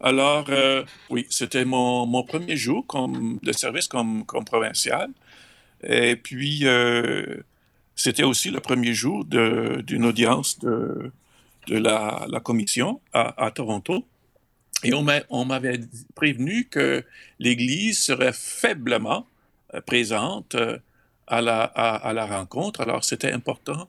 Alors, 0.00 0.46
euh, 0.48 0.84
oui, 1.10 1.26
c'était 1.28 1.64
mon, 1.64 2.06
mon, 2.06 2.22
premier 2.22 2.56
jour 2.56 2.86
comme, 2.86 3.38
de 3.42 3.52
service 3.52 3.88
comme, 3.88 4.24
comme 4.24 4.44
provincial. 4.44 5.10
Et 5.82 6.16
puis, 6.16 6.60
euh, 6.64 7.38
c'était 7.98 8.22
aussi 8.22 8.50
le 8.50 8.60
premier 8.60 8.94
jour 8.94 9.24
d'une 9.24 10.04
audience 10.04 10.60
de, 10.60 11.10
la, 11.68 12.40
commission 12.44 13.00
à, 13.12 13.50
Toronto. 13.52 14.06
Et 14.84 14.92
on 14.94 15.44
m'avait 15.44 15.80
prévenu 16.14 16.66
que 16.66 17.04
l'Église 17.40 17.98
serait 18.00 18.32
faiblement 18.32 19.26
euh, 19.74 19.80
présente 19.80 20.54
à 21.26 21.40
la, 21.40 21.64
à, 21.64 22.12
la 22.12 22.26
rencontre. 22.26 22.82
Alors, 22.82 23.02
c'était 23.02 23.32
important 23.32 23.88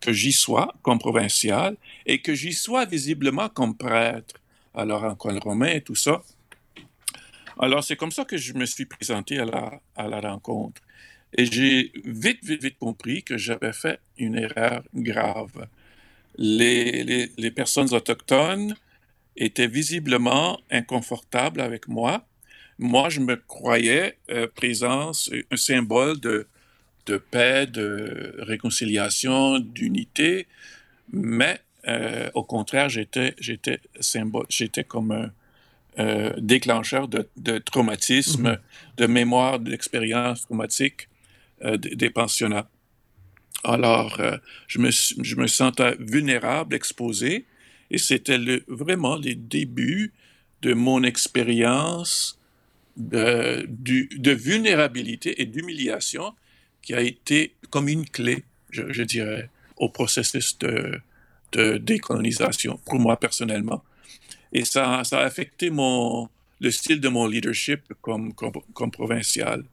que 0.00 0.12
j'y 0.12 0.32
sois 0.32 0.74
comme 0.82 0.98
provincial 0.98 1.78
et 2.04 2.20
que 2.20 2.34
j'y 2.34 2.52
sois 2.52 2.84
visiblement 2.84 3.48
comme 3.48 3.74
prêtre 3.74 4.34
alors 4.74 5.04
en 5.04 5.14
col 5.14 5.38
romain 5.38 5.68
et 5.68 5.80
tout 5.80 5.94
ça. 5.94 6.22
Alors, 7.58 7.82
c'est 7.82 7.96
comme 7.96 8.12
ça 8.12 8.26
que 8.26 8.36
je 8.36 8.52
me 8.52 8.66
suis 8.66 8.84
présenté 8.84 9.38
à 9.38 10.08
la 10.08 10.20
rencontre. 10.20 10.82
Et 11.34 11.46
j'ai 11.46 11.92
vite, 12.04 12.44
vite, 12.44 12.62
vite 12.62 12.78
compris 12.78 13.22
que 13.22 13.36
j'avais 13.36 13.72
fait 13.72 14.00
une 14.18 14.36
erreur 14.36 14.82
grave. 14.94 15.66
Les, 16.38 17.04
les, 17.04 17.30
les, 17.36 17.50
personnes 17.50 17.92
autochtones 17.94 18.74
étaient 19.36 19.66
visiblement 19.66 20.60
inconfortables 20.70 21.60
avec 21.60 21.88
moi. 21.88 22.26
Moi, 22.78 23.08
je 23.08 23.20
me 23.20 23.36
croyais 23.36 24.18
euh, 24.30 24.46
présence, 24.54 25.30
un 25.50 25.56
symbole 25.56 26.20
de, 26.20 26.46
de 27.06 27.16
paix, 27.16 27.66
de 27.66 28.36
réconciliation, 28.38 29.58
d'unité, 29.58 30.46
mais 31.12 31.60
euh, 31.88 32.28
au 32.34 32.42
contraire, 32.42 32.88
j'étais, 32.88 33.34
j'étais, 33.38 33.80
j'étais 34.48 34.84
comme 34.84 35.12
un 35.12 35.30
euh, 35.98 36.32
déclencheur 36.38 37.08
de, 37.08 37.28
de 37.36 37.58
traumatisme, 37.58 38.50
mhm. 38.50 38.58
de 38.98 39.06
mémoire 39.06 39.58
d'expérience 39.58 40.42
traumatique 40.42 41.08
euh, 41.08 41.15
des 41.62 42.10
pensionnats. 42.10 42.68
Alors, 43.64 44.20
je, 44.66 44.78
me, 44.78 44.90
je 44.90 45.36
me 45.36 45.46
sentais 45.46 45.96
vulnérable, 45.98 46.74
exposé, 46.74 47.46
et 47.90 47.98
c'était 47.98 48.38
vraiment 48.68 49.16
les 49.16 49.34
débuts 49.34 50.12
de 50.62 50.74
mon 50.74 51.02
expérience 51.02 52.38
de, 52.96 53.66
de 53.68 54.32
vulnérabilité 54.32 55.40
et 55.40 55.46
d'humiliation 55.46 56.34
qui 56.82 56.94
a 56.94 57.00
été 57.00 57.54
comme 57.70 57.88
une 57.88 58.08
clé, 58.08 58.44
je, 58.70 59.02
dirais, 59.02 59.50
au 59.76 59.88
processus 59.88 60.58
de, 60.58 61.00
de 61.52 61.78
décolonisation 61.78 62.78
pour 62.86 62.98
moi 62.98 63.18
personnellement. 63.18 63.82
Et 64.52 64.64
ça, 64.64 65.02
ça 65.04 65.20
a 65.20 65.24
affecté 65.24 65.70
mon, 65.70 66.28
le 66.60 66.70
style 66.70 67.00
de 67.00 67.08
mon 67.08 67.26
leadership 67.26 67.80
comme, 68.00 68.32
comme, 68.34 68.90
provincial 68.90 69.64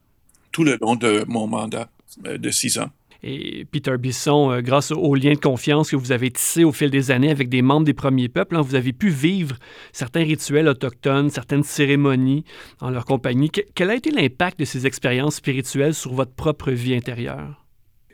tout 0.53 0.63
le 0.63 0.77
long 0.81 0.95
de 0.95 1.25
mon 1.27 1.47
mandat 1.47 1.89
euh, 2.25 2.37
de 2.37 2.49
six 2.49 2.77
ans. 2.77 2.89
Et 3.25 3.65
Peter 3.65 3.97
Bisson, 3.97 4.51
euh, 4.51 4.61
grâce 4.61 4.91
aux 4.91 5.15
liens 5.15 5.33
de 5.33 5.39
confiance 5.39 5.91
que 5.91 5.97
vous 5.97 6.13
avez 6.13 6.31
tissés 6.31 6.63
au 6.63 6.71
fil 6.71 6.89
des 6.89 7.11
années 7.11 7.31
avec 7.31 7.49
des 7.49 7.61
membres 7.61 7.85
des 7.85 7.93
premiers 7.93 8.29
peuples, 8.29 8.55
hein, 8.55 8.61
vous 8.61 8.75
avez 8.75 8.93
pu 8.93 9.09
vivre 9.09 9.57
certains 9.91 10.23
rituels 10.23 10.69
autochtones, 10.69 11.29
certaines 11.29 11.63
cérémonies 11.63 12.45
en 12.79 12.89
leur 12.89 13.03
compagnie. 13.03 13.49
quel 13.49 13.89
a 13.89 13.95
été 13.95 14.11
l'impact 14.11 14.59
de 14.59 14.65
ces 14.65 14.87
expériences 14.87 15.35
spirituelles 15.35 15.93
sur 15.93 16.13
votre 16.13 16.33
propre 16.33 16.71
vie 16.71 16.95
intérieure? 16.95 17.65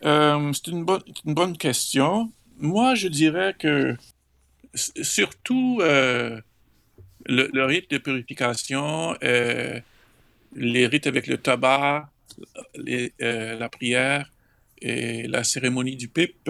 Euh, 0.05 0.51
c'est 0.53 0.71
une, 0.71 0.85
une, 1.25 1.33
bonne 1.33 1.57
question 1.57 2.31
moi, 2.59 2.95
je 2.95 3.07
dirais 3.07 3.55
que 3.57 3.95
surtout 4.73 5.79
euh, 5.81 6.39
le, 7.25 7.63
rite 7.63 7.89
de 7.89 7.97
purification, 7.97 9.15
euh, 9.23 9.79
les 10.55 10.87
rites 10.87 11.07
avec 11.07 11.27
le 11.27 11.37
tabac, 11.37 12.09
euh, 12.77 13.59
la 13.59 13.69
prière 13.69 14.31
et 14.81 15.27
la 15.27 15.43
cérémonie 15.43 15.95
du 15.95 16.07
pipe 16.07 16.49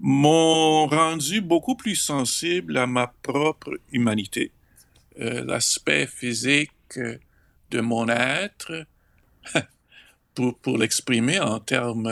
m'ont 0.00 0.86
rendu 0.86 1.40
beaucoup 1.40 1.76
plus 1.76 1.96
sensible 1.96 2.76
à 2.76 2.86
ma 2.86 3.06
propre 3.22 3.78
humanité. 3.92 4.50
L'aspect 5.16 6.08
physique 6.08 6.98
de 7.70 7.80
mon 7.80 8.08
être, 8.08 8.86
pour, 10.34 10.58
pour 10.58 10.76
l'exprimer 10.76 11.38
en 11.38 11.60
termes, 11.60 12.10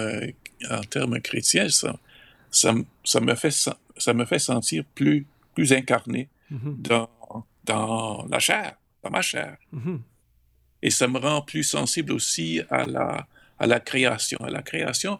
en 0.70 0.80
termes 0.82 1.20
chrétiens, 1.20 1.68
ça, 1.68 1.98
ça, 2.52 2.72
ça, 3.02 3.20
me, 3.20 3.34
fait, 3.34 3.50
ça 3.50 4.14
me 4.14 4.24
fait 4.24 4.38
sentir 4.38 4.84
plus, 4.94 5.26
plus 5.54 5.72
incarné 5.72 6.28
mm-hmm. 6.52 6.82
dans, 6.82 7.10
dans 7.64 8.26
la 8.30 8.38
chair, 8.38 8.76
dans 9.02 9.10
ma 9.10 9.22
chair. 9.22 9.56
Mm-hmm. 9.74 9.98
Et 10.82 10.90
ça 10.90 11.08
me 11.08 11.18
rend 11.18 11.42
plus 11.42 11.62
sensible 11.62 12.12
aussi 12.12 12.60
à 12.70 12.84
la, 12.84 13.26
à 13.58 13.66
la 13.66 13.80
création. 13.80 14.38
À 14.40 14.50
la 14.50 14.62
création, 14.62 15.18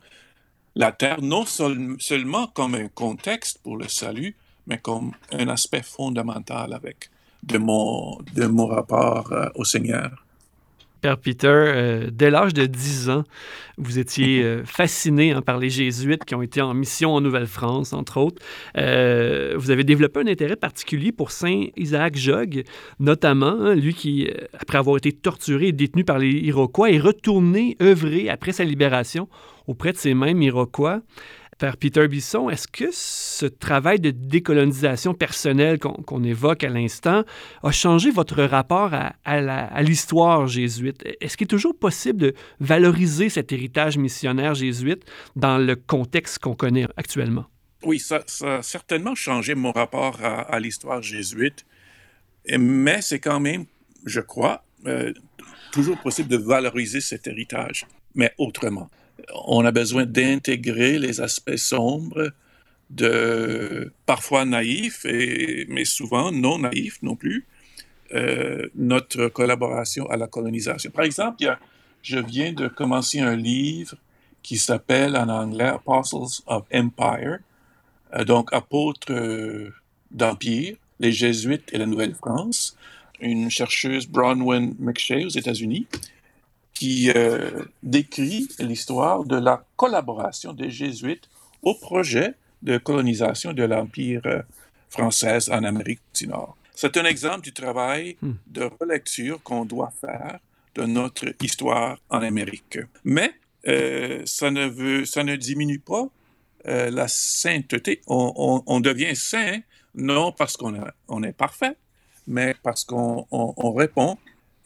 la 0.74 0.92
terre, 0.92 1.22
non 1.22 1.44
seulement 1.46 2.46
comme 2.48 2.74
un 2.74 2.88
contexte 2.88 3.58
pour 3.62 3.76
le 3.76 3.88
salut, 3.88 4.36
mais 4.66 4.78
comme 4.78 5.12
un 5.30 5.48
aspect 5.48 5.82
fondamental 5.82 6.72
avec 6.72 7.10
de 7.42 7.58
mon, 7.58 8.18
de 8.34 8.46
mon 8.46 8.66
rapport 8.66 9.32
euh, 9.32 9.48
au 9.54 9.64
Seigneur. 9.64 10.21
Père 11.02 11.18
Peter, 11.18 11.48
euh, 11.48 12.10
dès 12.12 12.30
l'âge 12.30 12.54
de 12.54 12.64
10 12.64 13.10
ans, 13.10 13.24
vous 13.76 13.98
étiez 13.98 14.44
euh, 14.44 14.62
fasciné 14.64 15.32
hein, 15.32 15.42
par 15.42 15.58
les 15.58 15.68
jésuites 15.68 16.24
qui 16.24 16.36
ont 16.36 16.42
été 16.42 16.62
en 16.62 16.74
mission 16.74 17.12
en 17.12 17.20
Nouvelle-France, 17.20 17.92
entre 17.92 18.18
autres. 18.18 18.40
Euh, 18.78 19.54
vous 19.58 19.72
avez 19.72 19.82
développé 19.82 20.20
un 20.20 20.28
intérêt 20.28 20.54
particulier 20.54 21.10
pour 21.10 21.32
Saint 21.32 21.66
Isaac 21.76 22.16
Jogues, 22.16 22.62
notamment, 23.00 23.56
hein, 23.60 23.74
lui 23.74 23.94
qui, 23.94 24.30
après 24.56 24.78
avoir 24.78 24.96
été 24.96 25.10
torturé 25.10 25.68
et 25.68 25.72
détenu 25.72 26.04
par 26.04 26.20
les 26.20 26.30
Iroquois, 26.30 26.92
est 26.92 27.00
retourné 27.00 27.76
œuvrer 27.82 28.30
après 28.30 28.52
sa 28.52 28.62
libération 28.62 29.28
auprès 29.66 29.90
de 29.90 29.96
ces 29.96 30.14
mêmes 30.14 30.40
Iroquois. 30.40 31.00
Père 31.62 31.76
Peter 31.76 32.08
Bisson, 32.08 32.50
est-ce 32.50 32.66
que 32.66 32.86
ce 32.90 33.46
travail 33.46 34.00
de 34.00 34.10
décolonisation 34.10 35.14
personnelle 35.14 35.78
qu'on 35.78 36.24
évoque 36.24 36.64
à 36.64 36.68
l'instant 36.68 37.22
a 37.62 37.70
changé 37.70 38.10
votre 38.10 38.42
rapport 38.42 38.90
à, 38.92 39.82
l'histoire 39.84 40.48
jésuite? 40.48 41.04
Est-ce 41.20 41.36
qu'il 41.36 41.44
est 41.44 41.46
toujours 41.46 41.78
possible 41.78 42.18
de 42.18 42.34
valoriser 42.58 43.28
cet 43.28 43.52
héritage 43.52 43.96
missionnaire 43.96 44.56
jésuite 44.56 45.04
dans 45.36 45.56
le 45.56 45.76
contexte 45.76 46.40
qu'on 46.40 46.56
connaît 46.56 46.88
actuellement? 46.96 47.44
Oui, 47.84 48.00
ça, 48.00 48.24
a 48.40 48.60
certainement 48.62 49.14
changé 49.14 49.54
mon 49.54 49.70
rapport 49.70 50.18
à, 50.20 50.58
l'histoire 50.58 51.00
jésuite, 51.00 51.64
mais 52.58 53.02
c'est 53.02 53.20
quand 53.20 53.38
même, 53.38 53.66
je 54.04 54.18
crois, 54.18 54.64
euh, 54.88 55.12
toujours 55.70 56.00
possible 56.00 56.28
de 56.28 56.38
valoriser 56.38 57.00
cet 57.00 57.28
héritage, 57.28 57.86
mais 58.16 58.32
autrement 58.36 58.90
on 59.46 59.64
a 59.64 59.72
besoin 59.72 60.06
d'intégrer 60.06 60.98
les 60.98 61.20
aspects 61.20 61.56
sombres 61.56 62.32
de 62.90 63.92
parfois 64.06 64.44
naïfs, 64.44 65.04
et, 65.04 65.66
mais 65.68 65.84
souvent 65.84 66.30
non 66.30 66.58
naïfs 66.58 67.02
non 67.02 67.16
plus, 67.16 67.46
euh, 68.14 68.68
notre 68.74 69.28
collaboration 69.28 70.08
à 70.10 70.16
la 70.16 70.26
colonisation. 70.26 70.90
Par 70.90 71.04
exemple, 71.04 71.44
je 72.02 72.18
viens 72.18 72.52
de 72.52 72.68
commencer 72.68 73.20
un 73.20 73.36
livre 73.36 73.96
qui 74.42 74.58
s'appelle 74.58 75.16
en 75.16 75.28
anglais 75.28 75.68
Apostles 75.68 76.42
of 76.46 76.64
Empire, 76.74 77.38
euh, 78.14 78.24
donc 78.24 78.52
apôtres 78.52 79.10
euh, 79.10 79.70
d'empire, 80.10 80.76
les 81.00 81.12
Jésuites 81.12 81.70
et 81.72 81.78
la 81.78 81.86
Nouvelle-France, 81.86 82.76
une 83.20 83.50
chercheuse 83.50 84.06
Bronwyn 84.06 84.74
McShay 84.78 85.24
aux 85.24 85.30
États-Unis, 85.30 85.86
qui 86.74 87.10
euh, 87.14 87.50
décrit 87.82 88.48
l'histoire 88.58 89.24
de 89.24 89.36
la 89.36 89.64
collaboration 89.76 90.52
des 90.52 90.70
Jésuites 90.70 91.28
au 91.62 91.74
projet 91.74 92.34
de 92.62 92.78
colonisation 92.78 93.52
de 93.52 93.62
l'Empire 93.64 94.22
euh, 94.26 94.42
français 94.90 95.50
en 95.50 95.64
Amérique 95.64 96.00
du 96.14 96.26
Nord. 96.28 96.56
C'est 96.74 96.96
un 96.96 97.04
exemple 97.04 97.42
du 97.42 97.52
travail 97.52 98.16
Hmm. 98.22 98.32
de 98.46 98.70
relecture 98.80 99.42
qu'on 99.42 99.64
doit 99.64 99.92
faire 100.00 100.38
de 100.74 100.84
notre 100.84 101.26
histoire 101.42 101.98
en 102.08 102.22
Amérique. 102.22 102.78
Mais 103.04 103.32
euh, 103.68 104.22
ça, 104.24 104.50
ne 104.50 104.66
veut, 104.66 105.04
ça 105.04 105.22
ne 105.24 105.36
diminue 105.36 105.78
pas 105.78 106.08
euh, 106.66 106.90
la 106.90 107.08
sainteté. 107.08 108.00
On, 108.06 108.32
on- 108.36 108.62
on 108.66 108.80
devient 108.80 109.14
saint 109.14 109.58
non 109.94 110.32
parce 110.32 110.56
qu'on 110.56 110.74
on 111.08 111.22
est 111.22 111.32
parfait, 111.32 111.76
mais 112.26 112.54
parce 112.62 112.84
qu'on 112.84 113.26
on- 113.30 113.52
on 113.56 113.72
répond 113.72 114.16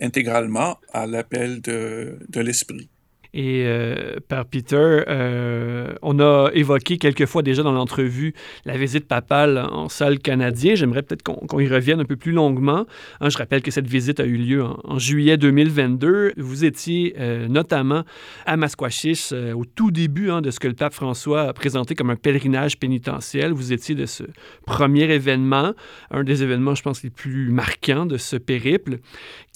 intégralement 0.00 0.78
à 0.92 1.06
l'appel 1.06 1.60
de, 1.60 2.18
de 2.28 2.40
l'Esprit. 2.40 2.88
Et 3.34 3.64
euh, 3.66 4.16
Père 4.28 4.46
Peter, 4.46 4.76
euh, 4.76 5.92
on 6.02 6.18
a 6.20 6.50
évoqué 6.54 6.98
quelques 6.98 7.26
fois 7.26 7.42
déjà 7.42 7.62
dans 7.62 7.72
l'entrevue 7.72 8.34
la 8.64 8.76
visite 8.76 9.06
papale 9.06 9.58
en 9.58 9.88
sol 9.88 10.18
canadien. 10.18 10.74
J'aimerais 10.74 11.02
peut-être 11.02 11.22
qu'on 11.22 11.60
y 11.60 11.68
revienne 11.68 12.00
un 12.00 12.04
peu 12.04 12.16
plus 12.16 12.32
longuement. 12.32 12.86
Hein, 13.20 13.28
je 13.28 13.38
rappelle 13.38 13.62
que 13.62 13.70
cette 13.70 13.86
visite 13.86 14.20
a 14.20 14.24
eu 14.24 14.36
lieu 14.36 14.64
en, 14.64 14.78
en 14.84 14.98
juillet 14.98 15.36
2022. 15.36 16.32
Vous 16.36 16.64
étiez 16.64 17.14
euh, 17.18 17.48
notamment 17.48 18.04
à 18.46 18.56
Masquachish 18.56 19.30
euh, 19.32 19.52
au 19.52 19.64
tout 19.64 19.90
début 19.90 20.30
hein, 20.30 20.40
de 20.40 20.50
ce 20.50 20.60
que 20.60 20.68
le 20.68 20.74
pape 20.74 20.94
François 20.94 21.42
a 21.42 21.52
présenté 21.52 21.94
comme 21.94 22.10
un 22.10 22.16
pèlerinage 22.16 22.78
pénitentiel. 22.78 23.52
Vous 23.52 23.72
étiez 23.72 23.94
de 23.94 24.06
ce 24.06 24.24
premier 24.66 25.04
événement, 25.12 25.72
un 26.10 26.24
des 26.24 26.42
événements, 26.42 26.74
je 26.74 26.82
pense, 26.82 27.02
les 27.02 27.10
plus 27.10 27.50
marquants 27.50 28.06
de 28.06 28.16
ce 28.16 28.36
périple. 28.36 28.98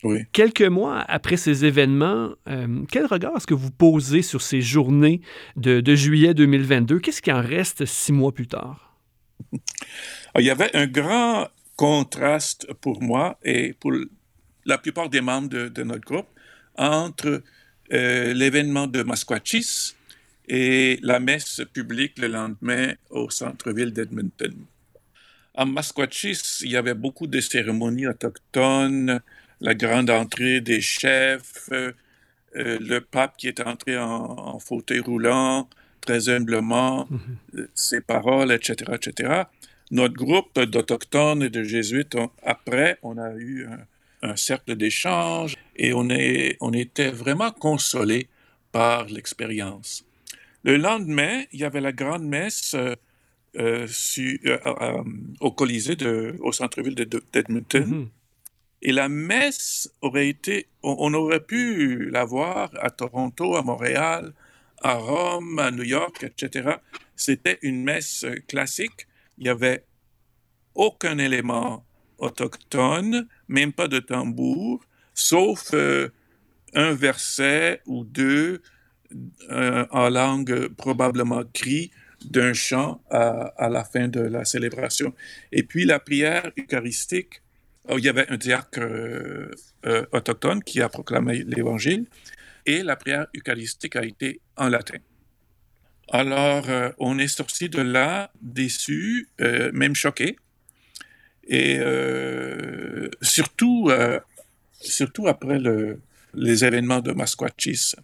Oui. 0.02 0.20
Quelques 0.33 0.62
mois 0.62 0.98
après 1.09 1.37
ces 1.37 1.64
événements, 1.64 2.30
quel 2.90 3.06
regard 3.06 3.37
est-ce 3.37 3.46
que 3.46 3.54
vous 3.54 3.69
posez 3.70 4.22
sur 4.22 4.42
ces 4.42 4.61
journées 4.61 5.20
de, 5.56 5.94
juillet 5.94 6.35
2022? 6.35 7.00
Qu'est-ce 7.00 7.22
qui 7.22 7.33
en 7.33 7.42
reste 7.42 7.85
six 7.85 8.12
mois 8.12 8.33
plus 8.33 8.46
tard? 8.46 8.96
Il 10.38 10.44
y 10.44 10.50
avait 10.50 10.74
un 10.76 10.87
grand 10.87 11.48
contraste 11.76 12.72
pour 12.80 13.02
moi 13.02 13.38
et 13.42 13.72
pour 13.72 13.92
la 14.66 14.78
plupart 14.78 15.09
des 15.09 15.20
membres 15.20 15.48
de, 15.48 15.83
notre 15.83 16.04
groupe 16.04 16.28
entre 16.76 17.42
euh, 17.92 18.35
l'événement 18.35 18.87
de 18.87 19.02
Masquachis 19.02 19.94
et 20.46 20.98
la 21.02 21.20
messe 21.20 21.62
publique 21.72 22.18
le 22.18 22.28
lendemain 22.28 22.92
au 23.09 23.30
centre-ville 23.30 23.92
d'Edmonton. 23.92 24.54
À 25.54 25.64
Masquachis, 25.64 26.61
il 26.62 26.70
y 26.70 26.76
avait 26.76 26.94
beaucoup 26.94 27.26
de 27.26 27.40
cérémonies 27.40 28.06
autochtones, 28.06 29.20
la 29.61 29.74
grande 29.74 30.11
entrée 30.11 30.61
des 30.61 30.80
chefs, 30.80 31.68
euh, 31.72 31.92
euh, 32.56 32.78
le 32.80 33.00
pape 33.00 33.36
qui 33.36 33.48
est 33.48 33.60
entré 33.60 33.96
en, 33.98 34.06
en 34.54 34.58
fauteuil 34.58 35.00
roulant, 35.00 35.68
très 36.00 36.28
humblement, 36.28 37.08
euh, 37.54 37.68
ses 37.74 38.00
paroles, 38.00 38.52
etc., 38.52 38.92
etc. 38.94 39.42
Notre 39.90 40.14
groupe 40.14 40.58
d'Autochtones 40.58 41.42
et 41.42 41.50
de 41.50 41.62
Jésuites, 41.62 42.14
on- 42.14 42.30
après, 42.42 42.98
on 43.02 43.18
a 43.18 43.32
eu 43.34 43.66
un, 43.66 44.30
un 44.30 44.36
cercle 44.36 44.76
d'échange 44.76 45.56
et 45.76 45.92
on, 45.92 46.08
est, 46.10 46.56
on 46.60 46.72
était 46.72 47.10
vraiment 47.10 47.50
consolés 47.52 48.28
par 48.72 49.06
l'expérience. 49.06 50.04
Le 50.62 50.76
lendemain, 50.76 51.42
il 51.52 51.60
y 51.60 51.64
avait 51.64 51.80
la 51.80 51.92
grande 51.92 52.24
messe 52.24 52.76
euh, 53.56 53.86
su- 53.88 54.40
au 55.40 55.50
Colisée, 55.50 55.96
de, 55.96 56.36
au 56.40 56.52
centre-ville 56.52 56.94
de- 56.94 57.04
de- 57.04 57.22
d'Edmonton. 57.32 57.86
Mhm. 57.86 58.08
Et 58.82 58.92
la 58.92 59.08
messe 59.08 59.92
aurait 60.00 60.28
été, 60.28 60.68
on, 60.82 61.12
aurait 61.12 61.44
pu 61.44 62.08
la 62.10 62.24
voir 62.24 62.70
à 62.80 62.90
Toronto, 62.90 63.56
à 63.56 63.62
Montréal, 63.62 64.32
à 64.82 64.94
Rome, 64.94 65.58
à 65.58 65.70
New 65.70 65.82
York, 65.82 66.24
etc. 66.24 66.76
C'était 67.14 67.58
une 67.62 67.82
messe 67.82 68.24
classique. 68.48 69.06
Il 69.36 69.44
n'y 69.44 69.50
avait 69.50 69.84
aucun 70.74 71.18
élément 71.18 71.84
autochtone, 72.18 73.26
même 73.48 73.72
pas 73.72 73.88
de 73.88 73.98
tambour, 73.98 74.82
sauf 75.14 75.74
euh, 75.74 76.08
un 76.74 76.92
verset 76.92 77.82
ou 77.86 78.04
deux 78.04 78.62
euh, 79.50 79.86
en 79.90 80.08
langue 80.08 80.68
probablement 80.68 81.42
cri 81.52 81.90
d'un 82.24 82.52
chant 82.52 83.02
à, 83.10 83.68
la 83.70 83.84
fin 83.84 84.08
de 84.08 84.20
la 84.20 84.44
célébration. 84.44 85.14
Et 85.52 85.62
puis 85.62 85.84
la 85.84 85.98
prière 85.98 86.50
eucharistique, 86.58 87.42
il 87.88 88.04
y 88.04 88.08
avait 88.08 88.28
un 88.30 88.36
diacre 88.36 88.80
euh, 88.80 89.50
euh, 89.86 90.04
autochtone 90.12 90.62
qui 90.62 90.80
a 90.80 90.88
proclamé 90.88 91.42
l'évangile 91.44 92.06
et 92.66 92.82
la 92.82 92.96
prière 92.96 93.26
eucharistique 93.36 93.96
a 93.96 94.04
été 94.04 94.40
en 94.56 94.68
latin. 94.68 94.98
Alors, 96.12 96.68
euh, 96.68 96.90
on 96.98 97.18
est 97.18 97.28
sorti 97.28 97.68
de 97.68 97.80
là 97.80 98.30
déçu, 98.42 99.28
même 99.72 99.94
choqué, 99.94 100.36
et 101.48 101.80
surtout, 103.22 103.90
surtout 104.80 105.26
après 105.26 105.58
le, 105.58 106.00
les 106.34 106.64
événements 106.64 107.00
de 107.00 107.12
Masquachis, 107.12 107.94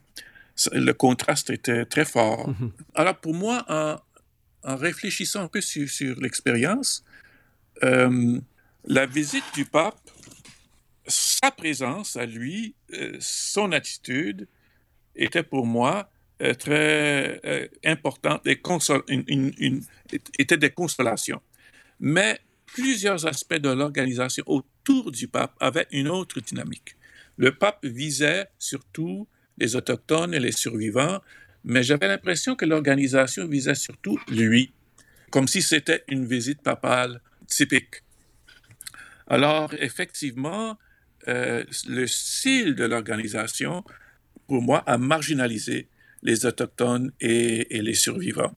le 0.72 0.92
contraste 0.92 1.50
était 1.50 1.84
très 1.84 2.04
fort. 2.04 2.48
Mhm. 2.48 2.72
Alors, 2.94 3.16
pour 3.16 3.34
moi, 3.34 3.64
en, 3.68 3.98
en 4.64 4.76
réfléchissant 4.76 5.42
un 5.42 5.48
peu 5.48 5.60
sur, 5.60 5.88
sur 5.88 6.18
l'expérience, 6.20 7.04
la 8.87 9.07
visite 9.07 9.44
du 9.55 9.64
pape, 9.64 9.99
sa 11.07 11.51
présence 11.51 12.16
à 12.16 12.27
lui, 12.27 12.75
euh, 12.94 13.16
son 13.20 13.72
attitude, 13.72 14.49
était 15.14 15.42
pour 15.42 15.66
moi 15.66 16.11
euh, 16.42 16.55
très 16.55 17.40
euh, 17.44 17.68
importante 17.85 18.46
et 18.46 18.61
était 20.38 20.57
des 20.57 20.70
consolations. 20.70 21.40
Mais 22.01 22.38
plusieurs 22.66 23.27
aspects 23.27 23.55
de 23.55 23.70
l'organisation 23.70 24.44
autour 24.46 25.11
du 25.11 25.29
pape 25.29 25.55
avaient 25.61 25.87
une 25.92 26.09
autre 26.09 26.40
dynamique. 26.40 26.96
Le 27.38 27.55
pape 27.55 27.85
visait 27.85 28.46
surtout 28.59 29.27
les 29.59 29.77
autochtones 29.77 30.35
et 30.35 30.40
les 30.40 30.53
survivants, 30.53 31.20
mais 31.64 31.83
j'avais 31.83 32.09
l'impression 32.09 32.55
que 32.55 32.64
l'organisation 32.64 33.46
visait 33.49 33.75
surtout 33.75 34.18
lui, 34.29 34.72
comme 35.31 35.49
si 35.49 35.62
c'était 35.62 36.05
une 36.09 36.27
visite 36.27 36.62
papale 36.62 37.20
typique. 37.46 38.03
Alors, 39.28 39.74
effectivement, 39.78 40.78
euh, 41.28 41.64
le 41.88 42.06
style 42.06 42.74
de 42.74 42.84
l'organisation, 42.84 43.84
pour 44.46 44.62
moi, 44.62 44.82
a 44.86 44.98
marginalisé 44.98 45.88
les 46.22 46.46
Autochtones 46.46 47.12
et, 47.20 47.66
les 47.70 47.94
survivants. 47.94 48.54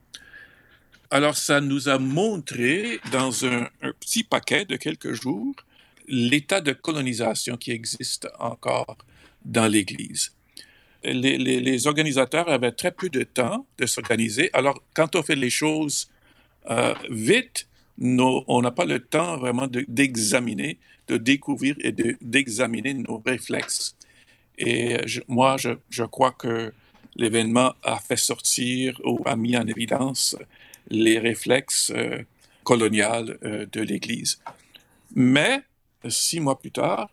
Alors, 1.11 1.35
ça 1.35 1.59
nous 1.59 1.89
a 1.89 1.97
montré 1.97 2.99
dans 3.11 3.45
un, 3.45 3.67
petit 3.99 4.23
paquet 4.23 4.65
de 4.65 4.75
quelques 4.75 5.13
jours 5.13 5.55
l'état 6.07 6.61
de 6.61 6.73
colonisation 6.73 7.57
qui 7.57 7.71
existe 7.71 8.27
encore 8.39 8.97
dans 9.43 9.67
l'Église. 9.67 10.33
Les 11.03 11.87
organisateurs 11.87 12.49
avaient 12.49 12.73
très 12.73 12.91
peu 12.91 13.09
de 13.09 13.23
temps 13.23 13.65
de 13.77 13.85
s'organiser. 13.85 14.49
Alors, 14.53 14.83
quand 14.93 15.15
on 15.15 15.23
fait 15.23 15.35
les 15.35 15.49
choses 15.49 16.09
euh, 16.69 16.93
vite, 17.09 17.68
on 18.01 18.61
n'a 18.61 18.71
pas 18.71 18.85
le 18.85 18.99
temps 18.99 19.37
vraiment 19.37 19.67
de- 19.67 19.85
d'examiner, 19.87 20.77
de, 21.07 21.17
découvrir 21.17 21.75
et 21.81 21.91
de- 21.91 22.17
d'examiner 22.21 22.93
nos 22.93 23.21
réflexes. 23.25 23.95
Et 24.57 24.95
euh, 24.95 25.21
moi, 25.27 25.57
je, 25.57 25.71
je 25.89 26.03
crois 26.03 26.31
que 26.31 26.73
l'événement 27.15 27.73
a 27.83 27.97
fait 27.99 28.17
sortir 28.17 28.99
ou 29.03 29.19
a 29.25 29.35
mis 29.35 29.57
en 29.57 29.67
évidence 29.67 30.37
les 30.89 31.19
réflexes 31.19 31.91
euh, 31.95 32.23
coloniales 32.63 33.37
euh, 33.43 33.65
de 33.71 33.81
l'Église. 33.81 34.39
Mais, 35.15 35.61
six 36.07 36.39
mois 36.39 36.59
plus 36.59 36.71
tard, 36.71 37.09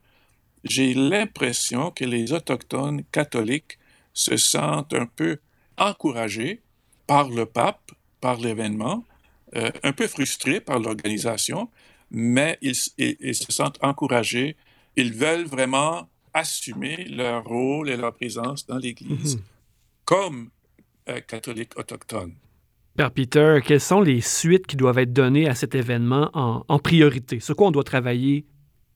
j'ai 0.65 0.95
l'impression 0.95 1.91
que 1.91 2.05
les 2.05 2.33
Autochtones 2.33 3.03
catholiques 3.13 3.79
se 4.13 4.37
sentent 4.37 4.95
un 4.95 5.07
peu 5.07 5.39
encouragés 5.77 6.61
par 7.07 7.29
le 7.29 7.47
pape, 7.47 7.93
par 8.21 8.39
l'événement, 8.41 9.05
euh, 9.57 9.71
un 9.83 9.93
peu 9.93 10.07
frustrés 10.07 10.61
par 10.61 10.79
l'organisation, 10.79 11.71
mais 12.11 12.59
ils, 12.63 12.75
ils- 12.99 13.17
ils 13.21 13.35
se 13.35 13.51
sentent 13.51 13.79
encouragés. 13.83 14.57
Ils 14.97 15.13
veulent 15.13 15.47
vraiment 15.47 16.09
assumer 16.35 17.05
leur 17.05 17.45
rôle 17.45 17.89
et 17.91 17.97
leur 17.97 18.15
présence 18.15 18.67
dans 18.67 18.79
l'Église 18.79 19.37
Mhm. 19.37 19.43
comme 20.05 20.51
euh, 21.09 21.21
catholiques 21.21 21.79
autochtones. 21.79 22.35
Père 22.97 23.11
Peter, 23.11 23.59
quelles 23.65 23.81
sont 23.81 24.01
les 24.01 24.21
suites 24.21 24.67
qui 24.67 24.77
doivent 24.77 24.99
être 24.99 25.13
données 25.13 25.49
à 25.49 25.55
cet 25.55 25.75
événement 25.75 26.31
en, 26.35 26.65
en 26.67 26.79
priorité? 26.79 27.41
Sur 27.41 27.55
quoi 27.57 27.69
on 27.69 27.71
doit 27.71 27.85
travailler 27.85 28.45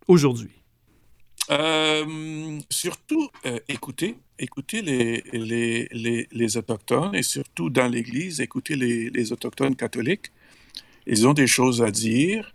aujourd'hui? 0.09 0.51
Euh, 1.51 2.61
surtout, 2.71 3.29
euh, 3.47 3.59
écoutez, 3.69 4.17
écoutez 4.39 4.83
les, 4.83 5.23
les, 5.33 5.89
les, 5.91 6.29
les 6.31 6.57
Autochtones 6.57 7.15
et 7.15 7.23
surtout 7.23 7.71
dans 7.71 7.89
l'Église, 7.89 8.41
écoutez 8.41 8.77
les, 8.77 9.11
les 9.11 9.33
Autochtones 9.33 9.75
catholiques. 9.75 10.31
Ils 11.07 11.27
ont 11.27 11.33
des 11.33 11.47
choses 11.47 11.83
à 11.83 11.91
dire, 11.91 12.55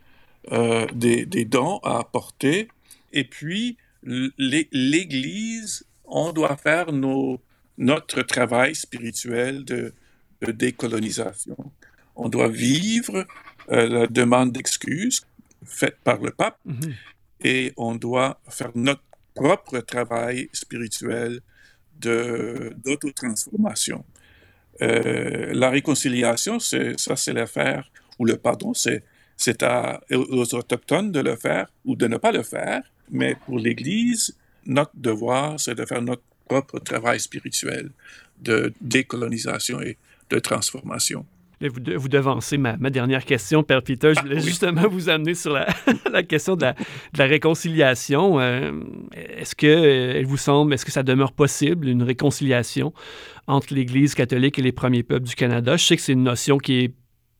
euh, 0.51 0.85
des, 0.93 1.25
des 1.25 1.45
dons 1.45 1.79
à 1.83 1.99
apporter. 1.99 2.67
Et 3.13 3.23
puis, 3.23 3.77
l'Église 4.03 5.85
on 6.07 6.31
doit 6.31 6.55
faire 6.55 6.91
nos, 6.91 7.41
notre 7.77 8.21
travail 8.21 8.75
spirituel 8.75 9.65
de, 9.65 9.91
décolonisation. 10.41 11.57
On 12.15 12.29
doit 12.29 12.49
vivre 12.49 13.25
euh, 13.71 13.87
la 13.87 14.05
demande 14.05 14.51
d'excuses 14.51 15.25
faite 15.65 15.97
par 16.03 16.21
le 16.21 16.29
pape 16.29 16.59
mhm. 16.65 16.93
et 17.43 17.73
on 17.77 17.95
doit 17.95 18.39
faire 18.47 18.69
notre 18.75 19.01
propre 19.33 19.79
travail 19.79 20.47
spirituel 20.53 21.39
d'autotransformation. 21.97 24.05
Euh, 24.83 25.51
la 25.53 25.71
réconciliation, 25.71 26.59
ça 26.59 27.15
c'est 27.15 27.33
l'affaire, 27.33 27.89
ou 28.19 28.25
le 28.25 28.37
pardon, 28.37 28.73
c'est 28.73 29.03
aux 30.11 30.55
autochtones 30.55 31.11
de 31.11 31.19
le 31.19 31.35
faire 31.35 31.67
ou 31.83 31.95
de 31.95 32.07
ne 32.07 32.17
pas 32.17 32.31
le 32.31 32.43
faire, 32.43 32.81
mais 33.11 33.35
pour 33.45 33.59
l'Église, 33.59 34.35
notre 34.65 34.91
devoir, 34.95 35.59
c'est 35.59 35.75
de 35.75 35.85
faire 35.85 36.01
notre 36.01 36.23
propre 36.47 36.79
travail 36.79 37.19
spirituel 37.19 37.89
de 38.41 38.73
décolonisation 38.81 39.81
et 39.81 39.97
de 40.29 40.39
transformation. 40.39 41.25
Vous, 41.61 41.69
vous 41.97 42.09
devancez 42.09 42.57
ma, 42.57 42.75
ma, 42.77 42.89
dernière 42.89 43.23
question, 43.23 43.63
Père 43.63 43.81
Peter. 43.81 44.13
Je 44.13 44.21
voulais 44.21 44.37
ah, 44.37 44.41
justement 44.41 44.87
vous 44.89 45.09
amener 45.09 45.35
sur 45.35 45.53
la, 45.53 45.67
la 46.11 46.21
question 46.21 46.55
de 46.55 46.63
la, 46.63 46.73
de 46.73 47.17
la 47.17 47.25
réconciliation. 47.25 48.39
Euh, 48.39 48.71
est-ce 49.13 49.55
que 49.55 49.65
euh, 49.65 50.17
elle 50.17 50.25
vous 50.25 50.37
semble, 50.37 50.73
est-ce 50.73 50.85
que 50.85 50.91
ça 50.91 51.03
demeure 51.03 51.31
possible, 51.31 51.87
une 51.87 52.03
réconciliation 52.03 52.93
entre 53.47 53.73
l'Église 53.73 54.15
catholique 54.15 54.59
et 54.59 54.61
les 54.61 54.73
premiers 54.73 55.03
peuples 55.03 55.27
du 55.27 55.35
Canada? 55.35 55.77
Je 55.77 55.85
sais 55.85 55.95
que 55.95 56.01
c'est 56.01 56.13
une 56.13 56.23
notion 56.23 56.57
qui 56.57 56.83
est 56.83 56.93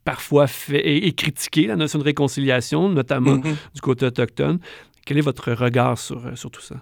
parfois 0.06 0.48
fait, 0.48 0.88
et, 0.88 1.12
critiquée, 1.13 1.68
la 1.68 1.76
notion 1.76 2.00
de 2.00 2.06
réconciliation, 2.06 2.88
notamment 2.88 3.38
mm-hmm. 3.38 3.56
du 3.74 3.82
côté 3.82 4.06
autochtone. 4.06 4.60
Quel 5.06 5.18
est 5.18 5.22
votre 5.22 5.52
regard 5.52 5.98
sur, 5.98 6.26
euh, 6.26 6.36
sur 6.36 6.50
tout 6.50 6.62
ça? 6.62 6.82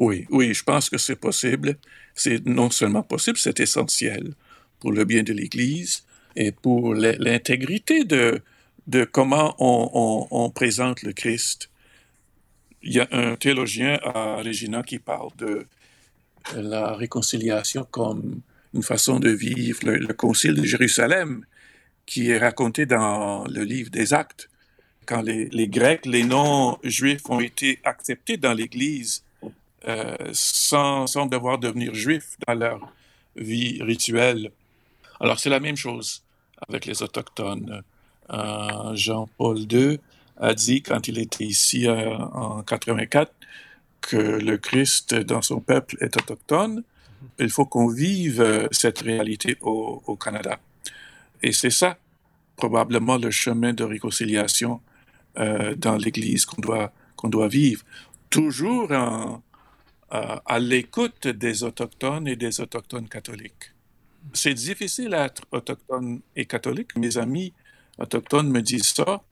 Oui, 0.00 0.26
oui, 0.30 0.52
je 0.52 0.64
pense 0.64 0.90
que 0.90 0.98
c'est 0.98 1.16
possible. 1.16 1.76
C'est 2.14 2.44
non 2.44 2.70
seulement 2.70 3.02
possible, 3.02 3.38
c'est 3.38 3.60
essentiel 3.60 4.34
pour 4.80 4.90
le 4.90 5.04
bien 5.04 5.22
de 5.22 5.32
l'Église 5.32 6.04
et 6.34 6.50
pour 6.50 6.94
l'intégrité 6.94 8.04
de, 8.04 8.40
de 8.86 9.04
comment 9.04 9.54
on, 9.58 10.26
on, 10.30 10.50
présente 10.50 11.02
le 11.02 11.12
Christ. 11.12 11.70
Il 12.82 12.92
y 12.92 13.00
a 13.00 13.08
un 13.12 13.36
théologien 13.36 13.98
à 14.02 14.42
Regina 14.42 14.82
qui 14.82 14.98
parle 14.98 15.30
de 15.38 15.66
la 16.56 16.94
réconciliation 16.94 17.86
comme 17.90 18.40
une 18.74 18.82
façon 18.82 19.20
de 19.20 19.30
vivre 19.30 19.78
le, 19.84 20.12
concile 20.12 20.54
de 20.54 20.64
Jérusalem 20.64 21.44
qui 22.06 22.30
est 22.30 22.38
raconté 22.38 22.86
dans 22.86 23.44
le 23.44 23.62
livre 23.64 23.90
des 23.90 24.14
Actes. 24.14 24.48
Quand 25.06 25.22
les, 25.22 25.46
les 25.50 25.68
Grecs, 25.68 26.06
les 26.06 26.24
non-juifs 26.24 27.28
ont 27.28 27.40
été 27.40 27.80
acceptés 27.84 28.36
dans 28.36 28.54
l'Église 28.54 29.24
euh, 29.86 30.16
sans, 30.32 31.06
sans 31.06 31.26
devoir 31.26 31.58
devenir 31.58 31.94
juifs 31.94 32.38
dans 32.46 32.54
leur 32.54 32.90
vie 33.36 33.82
rituelle. 33.82 34.50
Alors 35.20 35.38
c'est 35.38 35.50
la 35.50 35.60
même 35.60 35.76
chose 35.76 36.22
avec 36.66 36.86
les 36.86 37.02
Autochtones. 37.02 37.82
Euh, 38.30 38.94
Jean-Paul 38.94 39.58
II 39.70 40.00
a 40.38 40.54
dit 40.54 40.80
quand 40.80 41.06
il 41.06 41.18
était 41.18 41.44
ici 41.44 41.86
euh, 41.86 42.16
en 42.16 42.62
84 42.62 43.30
que 44.00 44.16
le 44.16 44.56
Christ 44.56 45.14
dans 45.14 45.42
son 45.42 45.60
peuple 45.60 45.98
est 46.00 46.16
autochtone. 46.16 46.82
Il 47.38 47.50
faut 47.50 47.66
qu'on 47.66 47.88
vive 47.88 48.68
cette 48.70 49.00
réalité 49.00 49.58
au, 49.60 50.16
Canada. 50.16 50.58
Et 51.44 51.52
c'est 51.52 51.68
ça, 51.68 51.98
probablement, 52.56 53.18
le 53.18 53.30
chemin 53.30 53.74
de 53.74 53.84
réconciliation 53.84 54.80
dans 55.36 55.96
l'Église 55.96 56.46
qu'on 56.46 56.62
doit, 56.62 56.90
qu'on 57.16 57.28
doit 57.28 57.48
vivre. 57.48 57.84
Toujours 58.30 58.90
à 60.10 60.58
l'écoute 60.58 61.28
des 61.28 61.62
Autochtones 61.62 62.26
et 62.28 62.36
des 62.36 62.62
Autochtones 62.62 63.10
catholiques. 63.10 63.74
C'est 64.32 64.54
difficile 64.54 65.10
d'être 65.10 65.42
autochtone 65.52 66.22
et 66.34 66.46
catholique. 66.46 66.96
Mes 66.96 67.18
amis 67.18 67.52
autochtones 67.98 68.48
me 68.48 68.62
disent 68.62 68.94
ça. 68.94 69.22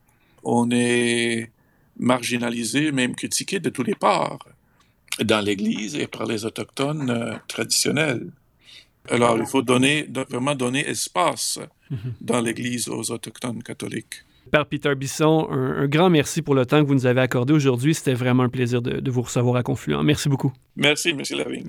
On 0.45 0.71
est 0.71 1.51
marginalisé, 1.97 2.93
même 2.93 3.15
critiqué 3.15 3.59
de 3.59 3.71
tous 3.71 3.85
les 3.85 3.95
parts, 3.95 4.47
dans 5.25 5.41
l'Église 5.41 5.95
et 5.95 6.09
par 6.09 6.27
les 6.27 6.45
autochtones 6.45 7.09
euh, 7.09 7.37
traditionnels. 7.49 8.31
Alors, 9.11 9.37
il 9.39 9.47
faut 9.47 9.63
donner, 9.63 10.07
vraiment 10.31 10.55
donner 10.55 10.89
espace 10.89 11.59
dans 12.21 12.41
l'Église 12.41 12.89
aux 12.89 13.11
autochtones 13.11 13.63
catholiques. 13.63 14.25
Père 14.51 14.67
Peter 14.67 14.95
Bisson, 14.95 15.49
un, 15.51 15.87
grand 15.87 16.11
merci 16.11 16.43
pour 16.43 16.55
le 16.55 16.67
temps 16.67 16.83
que 16.83 16.87
vous 16.87 16.95
nous 16.95 17.07
avez 17.07 17.21
accordé 17.21 17.53
aujourd'hui. 17.53 17.95
C'était 17.95 18.15
vraiment 18.15 18.43
un 18.43 18.49
plaisir 18.49 18.83
de, 18.83 19.01
de, 19.01 19.11
vous 19.11 19.23
recevoir 19.23 19.57
à 19.57 19.63
Confluent. 19.63 20.03
Merci 20.03 20.29
beaucoup. 20.29 20.53
Merci, 20.77 21.11
M. 21.11 21.23
Lavigne. 21.37 21.67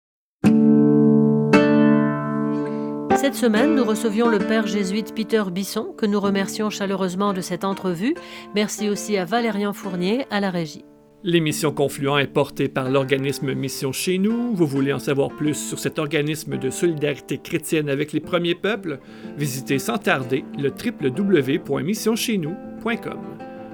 Cette 3.16 3.36
semaine, 3.36 3.76
nous 3.76 3.86
recevions 3.86 4.28
le 4.28 4.40
père 4.40 4.68
jésuite 4.68 5.16
Peter 5.16 5.44
Bisson, 5.50 5.94
que 5.98 6.06
nous 6.06 6.20
remercions 6.20 6.70
chaleureusement 6.70 7.32
de 7.32 7.42
cette 7.42 7.64
entrevue. 7.64 8.16
Merci 8.54 8.90
aussi 8.90 9.18
à 9.18 9.24
Valérian 9.24 9.72
Fournier 9.72 10.26
à 10.30 10.42
la 10.42 10.50
régie. 10.50 10.84
L'émission 11.26 11.72
Confluent 11.72 12.20
est 12.20 12.28
portée 12.28 12.68
par 12.68 12.90
l'organisme 12.90 13.54
Mission 13.54 13.94
Chez 13.94 14.18
nous. 14.18 14.54
Vous 14.54 14.68
voulez 14.68 14.92
en 14.92 15.00
savoir 15.00 15.30
plus 15.30 15.54
sur 15.54 15.80
cet 15.80 15.98
organisme 15.98 16.58
de 16.58 16.70
solidarité 16.70 17.38
chrétienne 17.38 17.88
avec 17.88 18.12
les 18.12 18.20
premiers 18.20 18.56
peuples? 18.56 19.00
Visitez 19.38 19.80
sans 19.80 19.98
tarder 19.98 20.44
le 20.60 20.70
www.missioncheznous.com. 20.70 23.20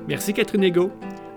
Merci 0.08 0.34
Catherine 0.34 0.64
Ego. 0.64 0.92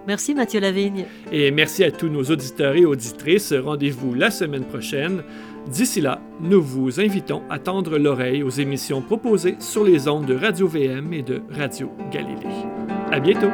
Merci 0.06 0.34
Mathieu 0.34 0.60
Lavigne. 0.60 1.06
Et 1.30 1.50
merci 1.50 1.82
à 1.82 1.90
tous 1.90 2.08
nos 2.08 2.24
auditeurs 2.24 2.74
et 2.74 2.84
auditrices. 2.84 3.54
Rendez-vous 3.54 4.12
la 4.12 4.30
semaine 4.30 4.64
prochaine. 4.64 5.22
D'ici 5.70 6.02
là, 6.02 6.20
nous 6.40 6.60
vous 6.60 7.00
invitons 7.00 7.40
à 7.48 7.58
tendre 7.58 7.96
l'oreille 7.96 8.42
aux 8.42 8.50
émissions 8.50 9.00
proposées 9.00 9.56
sur 9.60 9.82
les 9.82 10.08
ondes 10.08 10.26
de 10.26 10.34
Radio 10.34 10.68
VM 10.68 11.14
et 11.14 11.22
de 11.22 11.40
Radio 11.50 11.90
Galilée. 12.10 12.66
À 13.10 13.18
bientôt! 13.18 13.48